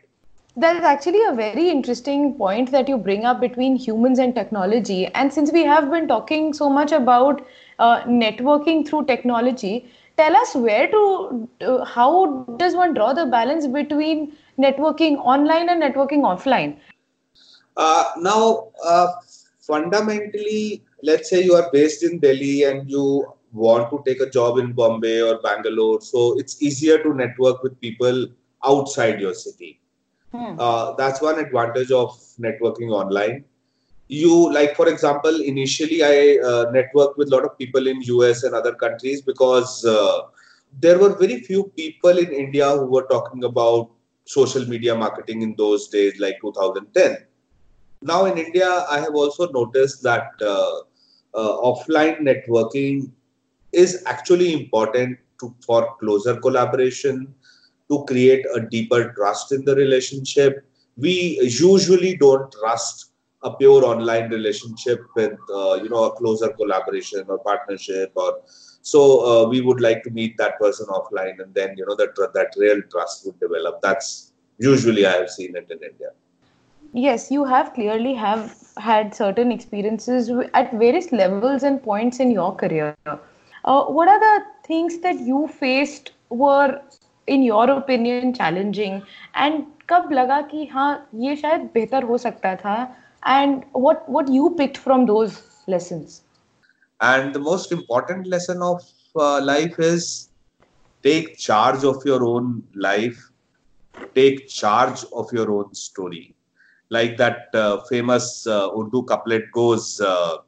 That 0.57 0.75
is 0.75 0.83
actually 0.83 1.23
a 1.25 1.33
very 1.33 1.68
interesting 1.68 2.35
point 2.35 2.73
that 2.73 2.88
you 2.88 2.99
bring 2.99 3.25
up 3.25 3.40
between 3.40 3.76
humans 3.76 4.18
and 4.18 4.35
technology. 4.35 5.07
And 5.07 5.33
since 5.33 5.52
we 5.52 5.62
have 5.62 5.88
been 5.88 6.09
talking 6.09 6.52
so 6.52 6.68
much 6.68 6.90
about 6.90 7.47
uh, 7.78 8.02
networking 8.02 8.88
through 8.88 9.04
technology, 9.04 9.88
tell 10.18 10.37
us 10.37 10.54
where 10.54 10.90
to, 10.90 11.48
uh, 11.60 11.84
how 11.84 12.44
does 12.58 12.75
one 12.75 12.92
draw 12.94 13.12
the 13.12 13.26
balance 13.26 13.66
between 13.66 14.37
networking 14.58 15.16
online 15.18 15.68
and 15.68 15.82
networking 15.82 16.22
offline? 16.32 16.76
Uh, 17.76 18.04
now, 18.18 18.68
uh, 18.84 19.06
fundamentally, 19.60 20.82
let's 21.02 21.30
say 21.30 21.42
you 21.42 21.54
are 21.54 21.70
based 21.72 22.02
in 22.02 22.18
Delhi 22.18 22.64
and 22.64 22.90
you 22.90 23.25
want 23.52 23.90
to 23.90 24.02
take 24.04 24.20
a 24.20 24.28
job 24.28 24.58
in 24.58 24.72
Bombay 24.72 25.22
or 25.22 25.40
Bangalore, 25.40 26.00
so 26.00 26.38
it's 26.38 26.60
easier 26.60 27.02
to 27.02 27.14
network 27.14 27.62
with 27.62 27.80
people 27.80 28.26
outside 28.64 29.20
your 29.20 29.34
city. 29.34 29.80
Hmm. 30.32 30.56
Uh, 30.58 30.94
that's 30.96 31.22
one 31.22 31.38
advantage 31.38 31.90
of 31.90 32.10
networking 32.38 32.90
online. 32.90 33.44
You 34.08 34.52
like, 34.52 34.74
for 34.74 34.88
example, 34.88 35.40
initially 35.40 36.02
I 36.02 36.38
uh, 36.44 36.72
networked 36.72 37.16
with 37.16 37.28
a 37.32 37.36
lot 37.36 37.44
of 37.44 37.58
people 37.58 37.86
in 37.86 38.00
US 38.02 38.42
and 38.42 38.54
other 38.54 38.74
countries 38.74 39.22
because 39.22 39.84
uh, 39.84 40.22
there 40.80 40.98
were 40.98 41.14
very 41.14 41.40
few 41.40 41.64
people 41.76 42.16
in 42.18 42.32
India 42.32 42.70
who 42.70 42.86
were 42.86 43.06
talking 43.10 43.44
about 43.44 43.90
social 44.24 44.66
media 44.66 44.94
marketing 44.94 45.42
in 45.42 45.54
those 45.56 45.88
days, 45.88 46.18
like 46.18 46.36
2010 46.40 47.16
now 48.02 48.24
in 48.26 48.38
india 48.38 48.84
i 48.90 49.00
have 49.00 49.14
also 49.14 49.50
noticed 49.50 50.02
that 50.02 50.30
uh, 50.40 50.80
uh, 51.34 51.56
offline 51.70 52.18
networking 52.20 53.10
is 53.72 54.02
actually 54.06 54.52
important 54.52 55.18
to, 55.40 55.54
for 55.64 55.96
closer 56.00 56.36
collaboration 56.40 57.32
to 57.90 58.04
create 58.06 58.44
a 58.54 58.60
deeper 58.60 59.12
trust 59.14 59.52
in 59.52 59.64
the 59.64 59.74
relationship. 59.74 60.64
We 60.96 61.38
usually 61.42 62.16
don't 62.16 62.52
trust 62.52 63.07
a 63.43 63.51
pure 63.55 63.85
online 63.85 64.29
relationship 64.29 65.01
with 65.15 65.38
uh, 65.53 65.73
you 65.81 65.89
know 65.89 66.03
a 66.05 66.15
closer 66.15 66.50
collaboration 66.50 67.23
or 67.27 67.39
partnership 67.39 68.12
or 68.15 68.41
so 68.81 69.01
uh, 69.25 69.47
we 69.47 69.62
would 69.62 69.81
like 69.81 70.03
to 70.03 70.09
meet 70.09 70.38
that 70.38 70.57
person 70.59 70.85
offline 70.88 71.41
and 71.41 71.53
then 71.53 71.75
you 71.77 71.85
know 71.85 71.95
that 71.95 72.15
that 72.33 72.53
real 72.57 72.81
trust 72.91 73.25
would 73.25 73.39
develop 73.39 73.81
that's 73.81 74.33
usually 74.57 75.05
i 75.05 75.12
have 75.12 75.29
seen 75.29 75.55
it 75.55 75.67
in 75.69 75.79
india 75.91 76.12
yes 76.93 77.29
you 77.31 77.43
have 77.43 77.73
clearly 77.73 78.13
have 78.13 78.55
had 78.77 79.13
certain 79.15 79.51
experiences 79.51 80.31
at 80.53 80.73
various 80.73 81.12
levels 81.12 81.63
and 81.63 81.83
points 81.83 82.19
in 82.19 82.31
your 82.31 82.55
career 82.55 82.95
uh, 83.07 83.83
what 83.85 84.07
are 84.07 84.19
the 84.19 84.45
things 84.67 85.00
that 85.00 85.19
you 85.19 85.47
faced 85.47 86.12
were 86.29 86.81
in 87.27 87.43
your 87.43 87.69
opinion 87.69 88.33
challenging 88.33 89.01
and 89.35 89.65
कब 89.89 90.12
लगा 90.12 90.41
कि 90.50 90.65
हाँ 90.65 91.09
ये 91.21 91.35
शायद 91.35 91.62
बेहतर 91.73 92.03
हो 92.03 92.17
सकता 92.17 92.55
था 92.55 92.75
and 93.37 93.64
what 93.73 94.08
what 94.08 94.28
you 94.38 94.54
picked 94.61 94.78
from 94.87 95.06
those 95.06 95.42
lessons 95.66 96.23
and 97.00 97.35
the 97.35 97.44
most 97.50 97.73
important 97.73 98.26
lesson 98.26 98.62
of 98.62 98.82
uh, 99.16 99.40
life 99.42 99.78
is 99.78 100.30
take 101.02 101.37
charge 101.37 101.85
of 101.85 102.04
your 102.04 102.25
own 102.25 102.62
life 102.75 103.20
take 104.14 104.49
charge 104.49 105.04
of 105.12 105.32
your 105.32 105.50
own 105.58 105.75
story 105.75 106.35
like 106.90 107.16
that 107.16 107.54
uh, 107.54 107.80
famous 107.88 108.47
uh, 108.47 108.70
Urdu 108.78 109.04
couplet 109.04 109.50
goes, 109.52 110.00
uh, 110.00 110.38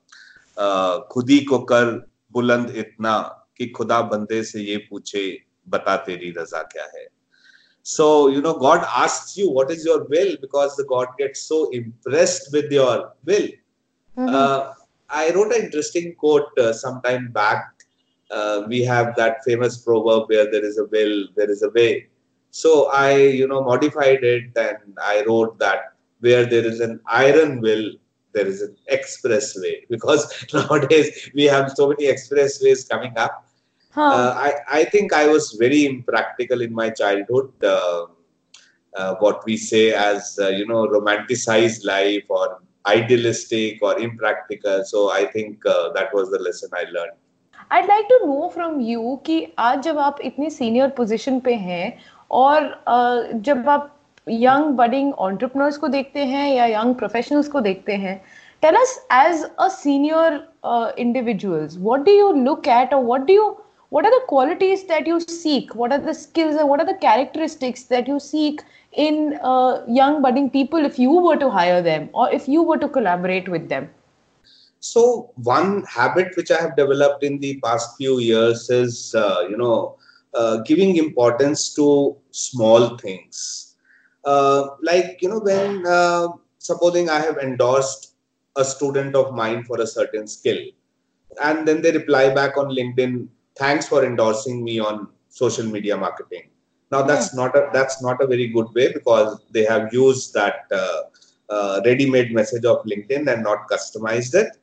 uh, 0.56 1.00
"Khudi 1.10 1.46
ko 1.46 1.64
kar 1.64 2.02
buland 2.32 2.70
itna 2.70 3.32
ki 3.56 3.72
khuda 3.72 4.10
bande 4.10 4.44
se 4.44 4.60
ye 4.60 4.78
puche 4.90 5.42
bata 5.66 6.02
teri 6.06 6.34
raza 6.34 6.64
kya 6.72 6.86
hai." 6.94 7.06
So 7.82 8.28
you 8.28 8.40
know, 8.42 8.54
God 8.54 8.86
asks 8.96 9.36
you, 9.36 9.50
"What 9.50 9.70
is 9.70 9.84
your 9.84 10.04
will?" 10.04 10.36
Because 10.40 10.76
the 10.76 10.84
God 10.84 11.08
gets 11.18 11.42
so 11.42 11.70
impressed 11.70 12.52
with 12.52 12.70
your 12.70 13.12
will. 13.24 13.48
Mm-hmm. 14.16 14.28
Uh, 14.28 14.72
I 15.08 15.30
wrote 15.30 15.52
an 15.52 15.62
interesting 15.62 16.14
quote 16.14 16.56
uh, 16.58 16.72
sometime 16.72 17.32
back. 17.32 17.74
Uh, 18.30 18.62
we 18.68 18.82
have 18.82 19.16
that 19.16 19.42
famous 19.44 19.78
proverb 19.78 20.28
where 20.28 20.50
there 20.50 20.64
is 20.64 20.78
a 20.78 20.84
will, 20.84 21.26
there 21.36 21.50
is 21.50 21.62
a 21.62 21.70
way. 21.70 22.06
So 22.50 22.90
I, 22.92 23.16
you 23.16 23.48
know, 23.48 23.62
modified 23.62 24.22
it 24.22 24.50
and 24.56 24.96
I 25.02 25.24
wrote 25.26 25.58
that 25.58 25.94
where 26.20 26.46
there 26.46 26.64
is 26.64 26.80
an 26.80 27.00
iron 27.06 27.60
will, 27.60 27.92
there 28.32 28.46
is 28.46 28.62
an 28.62 28.76
expressway. 28.92 29.86
Because 29.90 30.46
nowadays 30.52 31.30
we 31.34 31.44
have 31.44 31.72
so 31.72 31.88
many 31.88 32.04
expressways 32.04 32.88
coming 32.88 33.16
up. 33.16 33.46
Huh. 33.90 34.02
Uh, 34.02 34.34
I, 34.36 34.80
I 34.80 34.84
think 34.84 35.12
I 35.12 35.26
was 35.26 35.52
very 35.58 35.84
impractical 35.86 36.60
in 36.60 36.72
my 36.72 36.90
childhood. 36.90 37.52
Uh, 37.62 38.06
uh, 38.96 39.14
what 39.16 39.44
we 39.44 39.56
say 39.56 39.92
as, 39.92 40.38
uh, 40.40 40.48
you 40.48 40.66
know, 40.66 40.86
romanticized 40.86 41.84
life 41.84 42.24
or 42.28 42.60
idealistic 42.86 43.78
or 43.82 43.98
impractical. 43.98 44.84
So 44.84 45.10
I 45.10 45.26
think 45.26 45.64
uh, 45.66 45.90
that 45.92 46.12
was 46.14 46.30
the 46.30 46.38
lesson 46.38 46.70
I 46.72 46.84
learned. 46.90 47.16
I'd 47.72 47.86
like 47.86 48.08
to 48.08 48.26
know 48.26 48.50
from 48.50 48.80
you 48.80 49.20
कि 49.26 49.54
आज 49.58 49.82
जब 49.82 49.98
आप 49.98 50.18
इतनी 50.24 50.50
senior 50.50 50.88
position 50.96 51.38
पे 51.40 51.54
हैं 51.54 51.98
और 52.30 52.62
uh, 52.88 53.40
जब 53.42 53.68
आप 53.68 53.96
यंग 54.28 54.76
बडिंग 54.76 55.12
ऑन्टरप्रनर्स 55.26 55.76
को 55.78 55.88
देखते 55.88 56.24
हैं 56.32 56.48
या 56.54 56.66
यंग 56.66 56.94
प्रोफेशनल्स 56.94 57.48
को 57.48 57.60
देखते 57.60 57.96
हैं 58.04 58.20
tell 58.62 58.76
us 58.76 58.90
as 59.10 59.44
a 59.58 59.70
senior 59.70 60.46
uh, 60.64 60.92
individuals 60.98 61.78
what 61.78 62.04
do 62.04 62.10
you 62.10 62.32
look 62.48 62.66
at 62.66 62.92
or 62.92 63.00
what 63.10 63.26
do 63.26 63.32
you 63.32 63.46
what 63.90 64.04
are 64.04 64.10
the 64.10 64.24
qualities 64.26 64.84
that 64.84 65.06
you 65.06 65.20
seek? 65.20 65.74
What 65.74 65.92
are 65.92 65.98
the 65.98 66.14
skills 66.14 66.54
and 66.54 66.68
what 66.68 66.80
are 66.80 66.86
the 66.86 66.94
characteristics 66.94 67.84
that 67.84 68.06
you 68.06 68.18
seek 68.20 68.62
in 68.92 69.38
uh, 69.42 69.82
young 69.88 70.22
budding 70.22 70.48
people 70.48 70.84
if 70.84 70.98
you 70.98 71.10
were 71.10 71.36
to 71.36 71.50
hire 71.50 71.82
them 71.82 72.08
or 72.14 72.32
if 72.32 72.48
you 72.48 72.62
were 72.62 72.78
to 72.78 72.88
collaborate 72.88 73.48
with 73.48 73.68
them? 73.68 73.90
So 74.78 75.32
one 75.34 75.82
habit 75.82 76.36
which 76.36 76.50
i 76.50 76.60
have 76.60 76.76
developed 76.76 77.22
in 77.22 77.38
the 77.40 77.60
past 77.62 77.96
few 77.96 78.18
years 78.18 78.70
is 78.70 79.14
uh, 79.14 79.46
you 79.50 79.56
know 79.56 79.96
uh, 80.34 80.58
giving 80.58 80.96
importance 80.96 81.74
to 81.74 82.16
small 82.30 82.96
things. 82.96 83.76
Uh, 84.24 84.68
like 84.82 85.18
you 85.20 85.28
know 85.28 85.40
when 85.40 85.84
uh, 85.86 86.28
supposing 86.58 87.10
i 87.10 87.18
have 87.18 87.38
endorsed 87.38 88.14
a 88.56 88.64
student 88.64 89.14
of 89.14 89.34
mine 89.34 89.64
for 89.64 89.80
a 89.80 89.86
certain 89.86 90.26
skill 90.26 90.58
and 91.42 91.66
then 91.66 91.80
they 91.80 91.90
reply 91.90 92.28
back 92.38 92.56
on 92.58 92.68
linkedin 92.78 93.28
thanks 93.56 93.88
for 93.88 94.04
endorsing 94.04 94.64
me 94.64 94.78
on 94.78 95.08
social 95.28 95.64
media 95.64 95.96
marketing 95.96 96.48
now 96.90 97.02
that's 97.02 97.34
not 97.34 97.54
a 97.56 97.68
that's 97.72 98.02
not 98.02 98.22
a 98.22 98.26
very 98.26 98.48
good 98.48 98.66
way 98.74 98.92
because 98.92 99.40
they 99.50 99.64
have 99.64 99.92
used 99.92 100.34
that 100.34 100.64
uh, 100.72 101.02
uh, 101.48 101.80
ready-made 101.84 102.32
message 102.32 102.64
of 102.64 102.84
linkedin 102.84 103.32
and 103.32 103.42
not 103.42 103.68
customized 103.68 104.34
it 104.34 104.56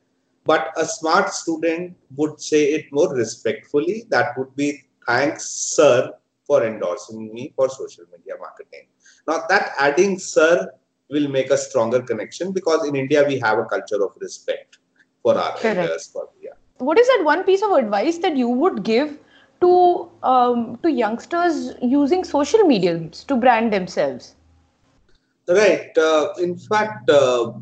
but 0.44 0.72
a 0.76 0.84
smart 0.84 1.32
student 1.32 1.96
would 2.16 2.40
say 2.40 2.62
it 2.76 2.86
more 2.92 3.14
respectfully 3.14 4.04
that 4.08 4.36
would 4.38 4.54
be 4.56 4.82
thanks 5.06 5.48
sir 5.76 6.12
for 6.46 6.64
endorsing 6.64 7.32
me 7.32 7.52
for 7.56 7.68
social 7.68 8.04
media 8.12 8.34
marketing 8.40 8.86
now, 9.28 9.44
that 9.50 9.72
adding 9.78 10.18
sir 10.18 10.72
will 11.10 11.28
make 11.28 11.50
a 11.50 11.58
stronger 11.58 12.00
connection 12.00 12.52
because 12.52 12.86
in 12.88 12.96
India 12.96 13.24
we 13.26 13.38
have 13.40 13.58
a 13.58 13.64
culture 13.66 14.02
of 14.02 14.12
respect 14.20 14.78
for 15.22 15.36
our 15.36 15.54
Correct. 15.58 15.78
elders. 15.78 16.06
For, 16.06 16.30
yeah. 16.37 16.37
What 16.78 16.98
is 16.98 17.06
that 17.08 17.24
one 17.24 17.44
piece 17.44 17.62
of 17.62 17.72
advice 17.72 18.18
that 18.18 18.36
you 18.36 18.48
would 18.48 18.82
give 18.82 19.18
to 19.60 20.10
um, 20.22 20.78
to 20.82 20.90
youngsters 20.90 21.74
using 21.82 22.24
social 22.24 22.60
media 22.64 22.98
to 23.26 23.36
brand 23.36 23.72
themselves? 23.72 24.34
Right. 25.48 25.96
Uh, 25.96 26.32
in 26.40 26.56
fact, 26.58 27.08
uh, 27.10 27.52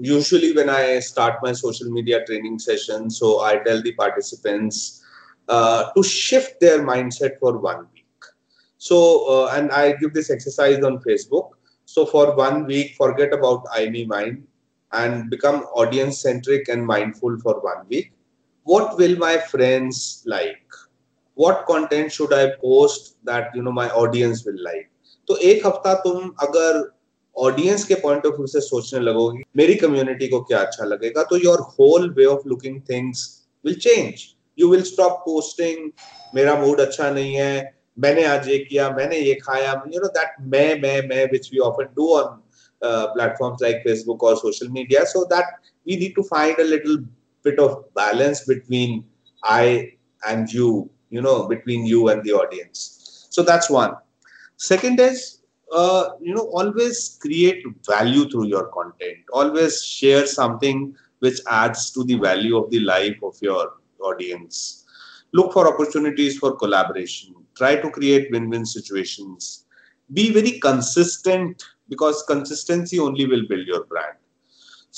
usually 0.00 0.52
when 0.52 0.68
I 0.68 0.98
start 0.98 1.38
my 1.42 1.52
social 1.52 1.90
media 1.90 2.24
training 2.26 2.58
session, 2.58 3.10
so 3.10 3.40
I 3.40 3.58
tell 3.58 3.80
the 3.80 3.92
participants 3.92 5.02
uh, 5.48 5.90
to 5.92 6.02
shift 6.02 6.60
their 6.60 6.80
mindset 6.84 7.38
for 7.38 7.58
one 7.58 7.86
week 7.94 7.98
so, 8.78 9.26
uh, 9.26 9.54
and 9.54 9.70
I 9.72 9.92
give 9.94 10.14
this 10.14 10.30
exercise 10.30 10.82
on 10.84 11.00
Facebook. 11.00 11.50
So, 11.84 12.06
for 12.06 12.36
one 12.36 12.64
week, 12.64 12.94
forget 12.96 13.32
about 13.32 13.64
I, 13.72 13.88
me, 13.88 14.06
mine 14.06 14.44
and 14.92 15.28
become 15.28 15.62
audience 15.74 16.20
centric 16.22 16.68
and 16.68 16.86
mindful 16.86 17.38
for 17.40 17.60
one 17.60 17.86
week. 17.88 18.12
what 18.68 18.98
will 18.98 19.16
my 19.16 19.36
friends 19.50 20.22
like? 20.26 20.78
What 21.38 21.66
content 21.66 22.12
should 22.12 22.32
i 22.34 22.44
post 22.62 23.16
that, 23.24 23.54
you 23.54 23.62
know, 23.62 23.72
my 23.72 23.88
audience 24.02 24.44
will 24.46 24.62
like? 24.68 24.86
तो 25.28 25.36
एक 25.48 25.66
हफ़्ता 25.66 25.94
तुम 26.04 26.28
अगर 26.42 26.80
audience 27.36 27.84
के 27.84 27.94
point 28.02 28.26
of 28.26 28.34
view 28.36 28.46
से 28.46 28.60
सोचने 28.60 29.00
लगोगे, 29.00 29.42
मेरी 29.56 29.74
कम्युनिटी 29.82 30.28
को 30.28 30.40
क्या 30.42 30.58
अच्छा 30.58 30.84
लगेगा 30.84 31.22
तो 31.30 31.36
your 31.44 31.60
whole 31.72 32.08
way 32.14 32.24
of 32.24 32.48
looking 32.48 32.80
things 32.90 33.26
will 33.64 33.74
change 33.84 34.24
you 34.58 34.68
will 34.70 34.82
stop 34.82 35.20
posting 35.24 35.90
मेरा 36.34 36.54
मूड 36.60 36.80
अच्छा 36.80 37.10
नहीं 37.10 37.34
है, 37.34 37.74
मैंने 37.98 38.24
आज 38.24 38.48
ये 38.48 38.58
किया, 38.58 38.88
मैंने 38.96 39.18
ये 39.18 39.34
खाया 39.44 39.72
यू 39.94 40.00
नो 40.00 40.08
दैट 40.18 40.34
मैं 40.54 40.80
मैं 40.82 41.00
मैं 41.08 41.24
which 41.30 41.48
we 41.52 41.58
often 41.68 41.94
do 41.96 42.08
on 42.16 42.40
platforms 42.82 43.62
like 43.62 43.76
Facebook 43.84 44.24
और 44.24 44.36
social 44.36 44.68
media 44.78 45.04
so 45.12 45.24
that 45.34 45.54
we 45.86 45.96
need 46.00 46.14
to 46.16 46.22
find 46.30 46.60
a 46.60 46.64
little 46.64 46.96
bit 47.48 47.58
of 47.66 47.76
balance 47.94 48.44
between 48.52 49.04
i 49.44 49.92
and 50.30 50.52
you 50.52 50.90
you 51.10 51.22
know 51.22 51.48
between 51.48 51.86
you 51.86 52.08
and 52.08 52.22
the 52.24 52.32
audience. 52.32 53.26
So 53.30 53.42
that's 53.42 53.70
one. 53.70 53.94
Second 54.56 55.00
is 55.00 55.42
uh, 55.72 56.10
you 56.20 56.34
know 56.34 56.48
always 56.60 57.18
create 57.20 57.64
value 57.86 58.28
through 58.30 58.46
your 58.46 58.66
content. 58.68 59.18
Always 59.32 59.82
share 59.84 60.26
something 60.26 60.94
which 61.20 61.40
adds 61.48 61.90
to 61.92 62.04
the 62.04 62.16
value 62.16 62.56
of 62.56 62.70
the 62.70 62.80
life 62.80 63.16
of 63.22 63.36
your 63.40 63.72
audience. 64.00 64.84
Look 65.32 65.52
for 65.52 65.66
opportunities 65.72 66.38
for 66.38 66.56
collaboration. 66.56 67.34
Try 67.56 67.76
to 67.76 67.90
create 67.90 68.30
win-win 68.32 68.66
situations. 68.66 69.66
Be 70.12 70.32
very 70.32 70.58
consistent 70.60 71.64
because 71.88 72.24
consistency 72.28 72.98
only 72.98 73.26
will 73.26 73.46
build 73.48 73.66
your 73.66 73.84
brand 73.84 74.17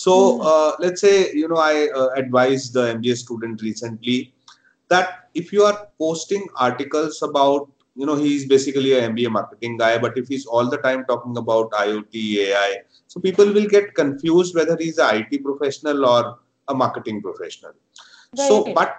so 0.02 0.12
mm. 0.12 0.46
uh, 0.50 0.76
let's 0.84 1.00
say 1.06 1.16
you 1.40 1.48
know 1.48 1.60
i 1.70 1.88
uh, 2.00 2.08
advised 2.22 2.72
the 2.78 2.84
mba 2.98 3.16
student 3.24 3.62
recently 3.68 4.18
that 4.92 5.08
if 5.40 5.52
you 5.54 5.62
are 5.70 5.78
posting 6.04 6.46
articles 6.68 7.22
about 7.28 7.68
you 7.94 8.06
know 8.06 8.16
he's 8.22 8.46
basically 8.52 8.92
a 8.98 9.02
mba 9.08 9.30
marketing 9.38 9.76
guy 9.82 9.92
but 10.04 10.16
if 10.22 10.28
he's 10.32 10.46
all 10.46 10.70
the 10.74 10.80
time 10.86 11.04
talking 11.10 11.36
about 11.42 11.76
iot 11.82 12.20
ai 12.22 12.70
so 13.06 13.20
people 13.26 13.52
will 13.58 13.68
get 13.76 13.94
confused 14.02 14.54
whether 14.60 14.76
he's 14.84 14.98
a 15.06 15.10
it 15.20 15.44
professional 15.48 16.06
or 16.12 16.22
a 16.68 16.74
marketing 16.82 17.20
professional 17.28 17.72
right. 17.72 18.48
so 18.48 18.62
but 18.80 18.98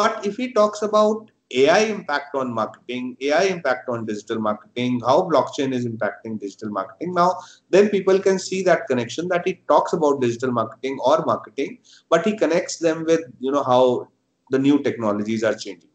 but 0.00 0.26
if 0.26 0.36
he 0.42 0.52
talks 0.58 0.82
about 0.82 1.31
AI 1.54 1.80
impact 1.80 2.34
on 2.34 2.52
marketing, 2.52 3.16
AI 3.20 3.44
impact 3.44 3.88
on 3.88 4.06
digital 4.06 4.40
marketing, 4.40 5.00
how 5.00 5.22
blockchain 5.22 5.72
is 5.72 5.86
impacting 5.86 6.40
digital 6.40 6.70
marketing. 6.70 7.14
Now, 7.14 7.36
then 7.70 7.88
people 7.88 8.18
can 8.18 8.38
see 8.38 8.62
that 8.64 8.86
connection 8.86 9.28
that 9.28 9.46
he 9.46 9.60
talks 9.68 9.92
about 9.92 10.20
digital 10.20 10.52
marketing 10.52 10.98
or 11.04 11.24
marketing, 11.24 11.78
but 12.08 12.26
he 12.26 12.36
connects 12.36 12.78
them 12.78 13.04
with 13.04 13.20
you 13.40 13.52
know 13.52 13.62
how 13.62 14.08
the 14.50 14.58
new 14.58 14.82
technologies 14.82 15.44
are 15.44 15.54
changing 15.54 15.91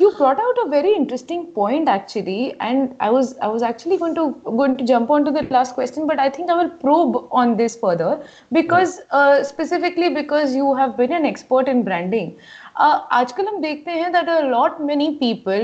You 0.00 0.12
brought 0.16 0.38
out 0.38 0.58
a 0.64 0.68
very 0.68 0.92
interesting 0.94 1.46
point 1.58 1.88
actually, 1.88 2.54
and 2.60 2.94
I 3.00 3.10
was 3.10 3.36
I 3.38 3.48
was 3.48 3.62
actually 3.62 3.98
going 3.98 4.14
to 4.16 4.26
going 4.44 4.76
to 4.76 4.84
jump 4.84 5.10
on 5.10 5.24
to 5.24 5.30
the 5.30 5.42
last 5.56 5.74
question, 5.74 6.06
but 6.06 6.18
I 6.18 6.28
think 6.28 6.50
I 6.50 6.56
will 6.62 6.70
probe 6.84 7.16
on 7.30 7.56
this 7.56 7.76
further 7.76 8.10
because 8.52 9.00
uh, 9.10 9.42
specifically 9.42 10.10
because 10.10 10.54
you 10.54 10.74
have 10.74 10.96
been 10.96 11.12
an 11.12 11.24
expert 11.32 11.74
in 11.74 11.82
branding. 11.90 12.36
आजकल 12.78 13.46
हम 13.46 13.60
देखते 13.60 13.90
हैं 13.90 14.10
that 14.12 14.28
a 14.28 14.40
lot 14.48 14.80
many 14.88 15.08
people 15.20 15.62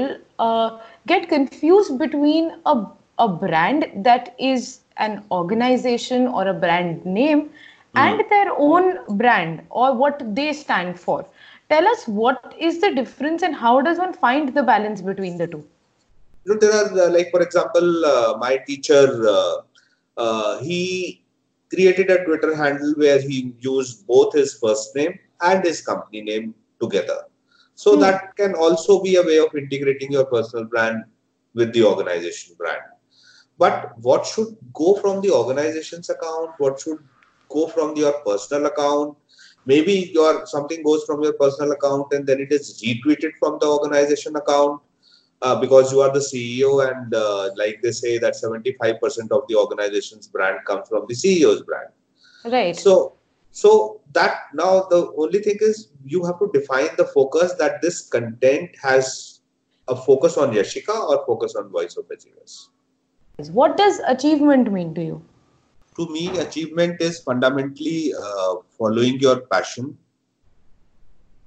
get 1.08 1.28
confuse 1.30 1.90
between 1.98 2.48
a 2.66 2.72
a 3.18 3.28
brand 3.28 3.90
that 4.04 4.34
is 4.38 4.80
an 4.96 5.22
organization 5.30 6.26
or 6.26 6.48
a 6.48 6.54
brand 6.54 7.04
name 7.04 7.50
and 7.94 8.22
their 8.30 8.52
own 8.58 8.98
brand 9.16 9.62
or 9.70 9.94
what 9.94 10.22
they 10.34 10.52
stand 10.52 10.98
for. 10.98 11.24
Tell 11.69 11.87
us 11.87 12.07
what 12.07 12.55
is 12.59 12.81
the 12.81 12.93
difference 12.93 13.41
and 13.41 13.55
how 13.55 13.81
does 13.81 13.97
one 13.99 14.13
find 14.13 14.53
the 14.53 14.63
balance 14.63 15.01
between 15.01 15.37
the 15.37 15.47
two? 15.47 15.65
you 16.43 16.53
know 16.53 16.59
there 16.59 16.73
are 16.79 16.89
uh, 17.05 17.09
like 17.15 17.29
for 17.31 17.41
example 17.41 18.05
uh, 18.13 18.37
my 18.45 18.57
teacher 18.67 19.03
uh, 19.37 19.55
uh, 20.25 20.59
he 20.69 20.81
created 21.73 22.09
a 22.15 22.23
twitter 22.25 22.53
handle 22.61 22.93
where 23.03 23.19
he 23.29 23.37
used 23.59 24.05
both 24.13 24.33
his 24.39 24.51
first 24.63 24.95
name 24.95 25.13
and 25.49 25.63
his 25.69 25.81
company 25.89 26.21
name 26.29 26.47
together 26.81 27.19
so 27.75 27.95
Hmm. 27.95 28.01
that 28.03 28.35
can 28.35 28.53
also 28.55 29.01
be 29.03 29.15
a 29.15 29.23
way 29.29 29.39
of 29.45 29.55
integrating 29.63 30.11
your 30.17 30.25
personal 30.25 30.65
brand 30.65 31.03
with 31.53 31.71
the 31.73 31.83
organization 31.91 32.55
brand 32.61 32.85
but 33.57 33.93
what 34.07 34.25
should 34.25 34.51
go 34.73 34.95
from 34.95 35.21
the 35.21 35.31
organization's 35.41 36.09
account 36.09 36.51
what 36.57 36.79
should 36.79 36.99
go 37.49 37.67
from 37.67 37.95
your 37.95 38.13
personal 38.25 38.65
account 38.67 39.15
maybe 39.67 40.11
your 40.13 40.45
something 40.45 40.81
goes 40.81 41.03
from 41.03 41.21
your 41.21 41.33
personal 41.33 41.71
account 41.73 42.13
and 42.13 42.25
then 42.25 42.39
it 42.39 42.51
is 42.51 42.81
retweeted 42.81 43.33
from 43.39 43.57
the 43.61 43.67
organization 43.67 44.35
account 44.35 44.81
uh, 45.41 45.59
because 45.59 45.91
you 45.91 46.01
are 46.01 46.11
the 46.11 46.25
CEO 46.29 46.71
and 46.89 47.13
uh, 47.13 47.49
like 47.55 47.81
they 47.83 47.91
say 47.91 48.17
that 48.17 48.33
75% 48.33 49.31
of 49.31 49.43
the 49.47 49.55
organization's 49.55 50.27
brand 50.27 50.59
comes 50.65 50.87
from 50.89 51.05
the 51.07 51.13
CEO's 51.13 51.61
brand. 51.61 51.89
Right. 52.45 52.75
So 52.75 53.13
so 53.51 54.01
that 54.13 54.41
now 54.53 54.87
the 54.89 55.11
only 55.17 55.39
thing 55.39 55.57
is 55.61 55.89
you 56.05 56.23
have 56.25 56.39
to 56.39 56.49
define 56.53 56.89
the 56.97 57.05
focus 57.05 57.53
that 57.59 57.81
this 57.81 58.07
content 58.07 58.69
has 58.81 59.39
a 59.87 59.95
focus 59.95 60.37
on 60.37 60.53
Yashika 60.53 60.95
or 61.09 61.25
focus 61.25 61.55
on 61.55 61.69
voice 61.69 61.97
of 61.97 62.05
achievers. 62.11 62.69
what 63.51 63.77
does 63.77 63.99
achievement 64.11 64.71
mean 64.71 64.93
to 64.95 65.03
you? 65.03 65.21
To 65.97 66.07
me, 66.09 66.37
achievement 66.37 67.01
is 67.01 67.19
fundamentally 67.19 68.13
uh, 68.13 68.55
following 68.77 69.19
your 69.19 69.41
passion. 69.47 69.97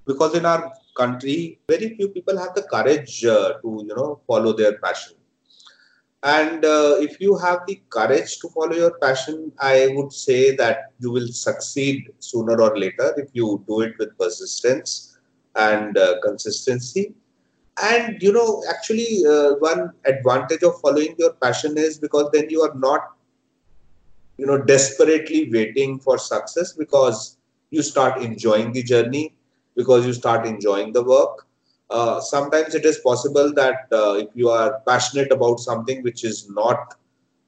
Because 0.07 0.35
in 0.35 0.45
our 0.45 0.73
country 0.97 1.61
very 1.69 1.95
few 1.95 2.09
people 2.09 2.37
have 2.37 2.55
the 2.55 2.63
courage 2.63 3.25
uh, 3.25 3.55
to 3.63 3.85
you 3.87 3.95
know 3.95 4.21
follow 4.27 4.53
their 4.53 4.79
passion. 4.79 5.17
And 6.23 6.65
uh, 6.65 6.97
if 6.99 7.21
you 7.21 7.37
have 7.39 7.61
the 7.67 7.81
courage 7.89 8.39
to 8.41 8.49
follow 8.49 8.75
your 8.75 8.99
passion 9.03 9.53
i 9.59 9.89
would 9.95 10.13
say 10.13 10.55
that 10.57 10.93
you 10.99 11.11
will 11.11 11.29
succeed 11.29 12.11
sooner 12.19 12.61
or 12.61 12.77
later 12.77 13.15
if 13.23 13.31
you 13.33 13.65
do 13.69 13.81
it 13.87 13.95
with 13.99 14.19
persistence 14.19 15.19
and 15.55 15.97
uh, 15.97 16.21
consistency. 16.23 17.15
And 17.83 18.21
you 18.23 18.33
know 18.33 18.63
actually 18.69 19.25
uh, 19.27 19.55
one 19.71 19.93
advantage 20.05 20.63
of 20.63 20.81
following 20.81 21.15
your 21.19 21.33
passion 21.35 21.79
is 21.79 21.99
because 21.99 22.29
then 22.33 22.51
you 22.51 22.63
are 22.63 22.75
not 22.75 23.13
you 24.41 24.47
know 24.47 24.59
desperately 24.73 25.41
waiting 25.53 25.99
for 26.05 26.17
success 26.17 26.73
because 26.73 27.37
you 27.71 27.83
start 27.83 28.23
enjoying 28.23 28.73
the 28.73 28.83
journey 28.83 29.35
because 29.77 30.07
you 30.07 30.15
start 30.15 30.47
enjoying 30.47 30.93
the 30.93 31.03
work. 31.03 31.47
Uh, 31.91 32.21
sometimes 32.21 32.75
it 32.75 32.85
is 32.85 32.99
possible 32.99 33.53
that 33.53 33.87
uh, 33.93 34.15
if 34.25 34.29
you 34.35 34.49
are 34.49 34.81
passionate 34.87 35.31
about 35.33 35.61
something 35.61 36.03
which 36.03 36.25
is 36.25 36.49
not 36.51 36.95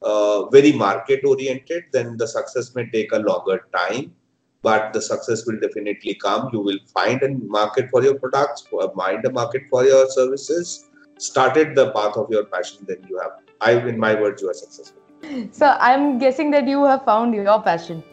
uh, 0.01 0.45
very 0.49 0.71
market 0.71 1.21
oriented, 1.25 1.83
then 1.91 2.17
the 2.17 2.27
success 2.27 2.75
may 2.75 2.85
take 2.89 3.11
a 3.13 3.19
longer 3.19 3.61
time, 3.75 4.13
but 4.61 4.91
the 4.93 5.01
success 5.01 5.45
will 5.45 5.59
definitely 5.59 6.15
come. 6.15 6.49
You 6.53 6.59
will 6.59 6.79
find 6.93 7.23
a 7.23 7.29
market 7.59 7.89
for 7.89 8.03
your 8.03 8.19
products, 8.19 8.67
find 8.95 9.25
a 9.25 9.31
market 9.31 9.63
for 9.69 9.85
your 9.85 10.09
services. 10.09 10.89
Started 11.17 11.75
the 11.75 11.91
path 11.91 12.17
of 12.17 12.29
your 12.29 12.45
passion, 12.45 12.85
then 12.87 13.05
you 13.07 13.17
have, 13.19 13.31
I, 13.61 13.71
in 13.87 13.97
my 13.97 14.13
words, 14.19 14.41
you 14.41 14.49
are 14.49 14.53
successful. 14.53 15.02
So 15.51 15.75
I'm 15.79 16.17
guessing 16.19 16.51
that 16.51 16.67
you 16.67 16.83
have 16.85 17.05
found 17.05 17.33
your 17.33 17.61
passion. 17.61 18.03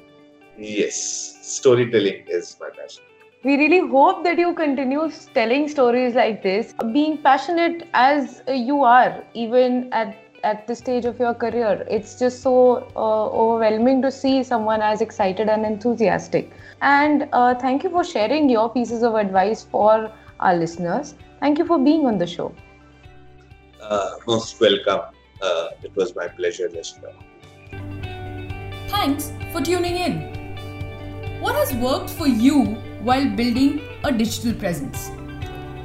Yes, 0.56 1.38
storytelling 1.42 2.24
is 2.28 2.56
my 2.60 2.68
passion. 2.70 3.02
We 3.42 3.56
really 3.56 3.88
hope 3.88 4.22
that 4.24 4.38
you 4.38 4.54
continue 4.54 5.10
telling 5.34 5.68
stories 5.68 6.14
like 6.14 6.42
this, 6.42 6.74
being 6.92 7.18
passionate 7.18 7.88
as 7.94 8.42
you 8.48 8.82
are, 8.84 9.24
even 9.34 9.92
at 9.92 10.16
at 10.42 10.66
this 10.66 10.78
stage 10.78 11.04
of 11.04 11.18
your 11.18 11.34
career. 11.34 11.86
It's 11.90 12.18
just 12.18 12.42
so 12.42 12.88
uh, 12.96 13.26
overwhelming 13.28 14.00
to 14.02 14.10
see 14.10 14.42
someone 14.42 14.80
as 14.80 15.02
excited 15.02 15.50
and 15.50 15.66
enthusiastic. 15.66 16.50
And 16.80 17.28
uh, 17.32 17.54
thank 17.54 17.84
you 17.84 17.90
for 17.90 18.04
sharing 18.04 18.48
your 18.48 18.70
pieces 18.70 19.02
of 19.02 19.14
advice 19.16 19.62
for 19.62 20.10
our 20.40 20.56
listeners. 20.56 21.14
Thank 21.40 21.58
you 21.58 21.66
for 21.66 21.78
being 21.78 22.06
on 22.06 22.16
the 22.18 22.26
show. 22.26 22.54
Uh, 23.82 24.12
most 24.26 24.60
welcome. 24.60 25.02
Uh, 25.42 25.68
it 25.82 25.94
was 25.96 26.14
my 26.14 26.28
pleasure, 26.28 26.68
Yashika. 26.68 27.12
Thanks 28.88 29.32
for 29.52 29.60
tuning 29.60 29.96
in. 29.96 31.40
What 31.40 31.54
has 31.54 31.72
worked 31.74 32.10
for 32.10 32.26
you 32.26 32.64
while 33.02 33.28
building 33.28 33.80
a 34.04 34.12
digital 34.12 34.52
presence? 34.54 35.10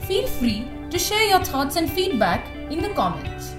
Feel 0.05 0.27
free 0.27 0.67
to 0.89 0.99
share 0.99 1.23
your 1.29 1.43
thoughts 1.43 1.77
and 1.77 1.89
feedback 1.89 2.45
in 2.69 2.81
the 2.81 2.89
comments. 2.89 3.55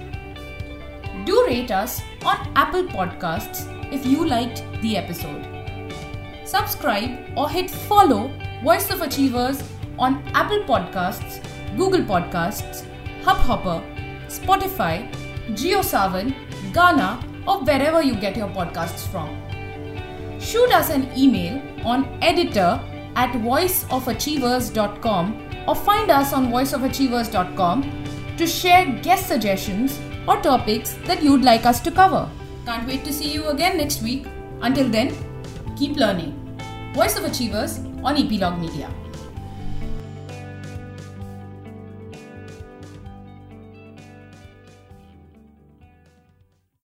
Do 1.24 1.44
rate 1.46 1.70
us 1.70 2.02
on 2.24 2.52
Apple 2.54 2.85
Podcasts 2.85 3.64
if 3.92 4.04
you 4.04 4.26
liked 4.26 4.62
the 4.82 4.96
episode. 4.96 5.44
Subscribe 6.44 7.18
or 7.37 7.48
hit 7.48 7.70
follow 7.70 8.30
Voice 8.62 8.90
of 8.90 9.00
Achievers 9.02 9.62
on 9.98 10.22
Apple 10.35 10.61
Podcasts, 10.61 11.42
Google 11.76 12.02
Podcasts, 12.02 12.85
Hubhopper, 13.22 13.82
Spotify, 14.28 15.11
JioSaavn, 15.50 16.35
Gaana, 16.72 17.22
or 17.46 17.62
wherever 17.64 18.02
you 18.02 18.14
get 18.14 18.37
your 18.37 18.48
podcasts 18.48 19.06
from. 19.06 19.28
Shoot 20.40 20.72
us 20.72 20.90
an 20.90 21.09
email 21.16 21.62
on 21.85 22.06
editor 22.22 22.80
at 23.14 23.32
voiceofachievers.com 23.32 25.42
or 25.66 25.74
find 25.74 26.11
us 26.11 26.32
on 26.32 26.48
voiceofachievers.com 26.48 28.04
to 28.37 28.46
share 28.46 28.87
guest 29.02 29.26
suggestions 29.26 29.98
or 30.28 30.37
topics 30.42 30.94
that 31.06 31.22
you'd 31.22 31.42
like 31.42 31.64
us 31.64 31.80
to 31.80 31.90
cover. 31.90 32.28
Can't 32.64 32.87
wait 32.87 33.04
to 33.04 33.12
see 33.12 33.32
you 33.32 33.48
again 33.48 33.78
next 33.78 34.02
week. 34.02 34.26
Until 34.61 34.88
then, 34.88 35.14
keep 35.76 35.96
learning. 35.96 36.35
Voice 36.94 37.16
of 37.16 37.24
Achievers 37.24 37.78
on 38.02 38.16
Epilogue 38.16 38.61
Media. 38.61 38.90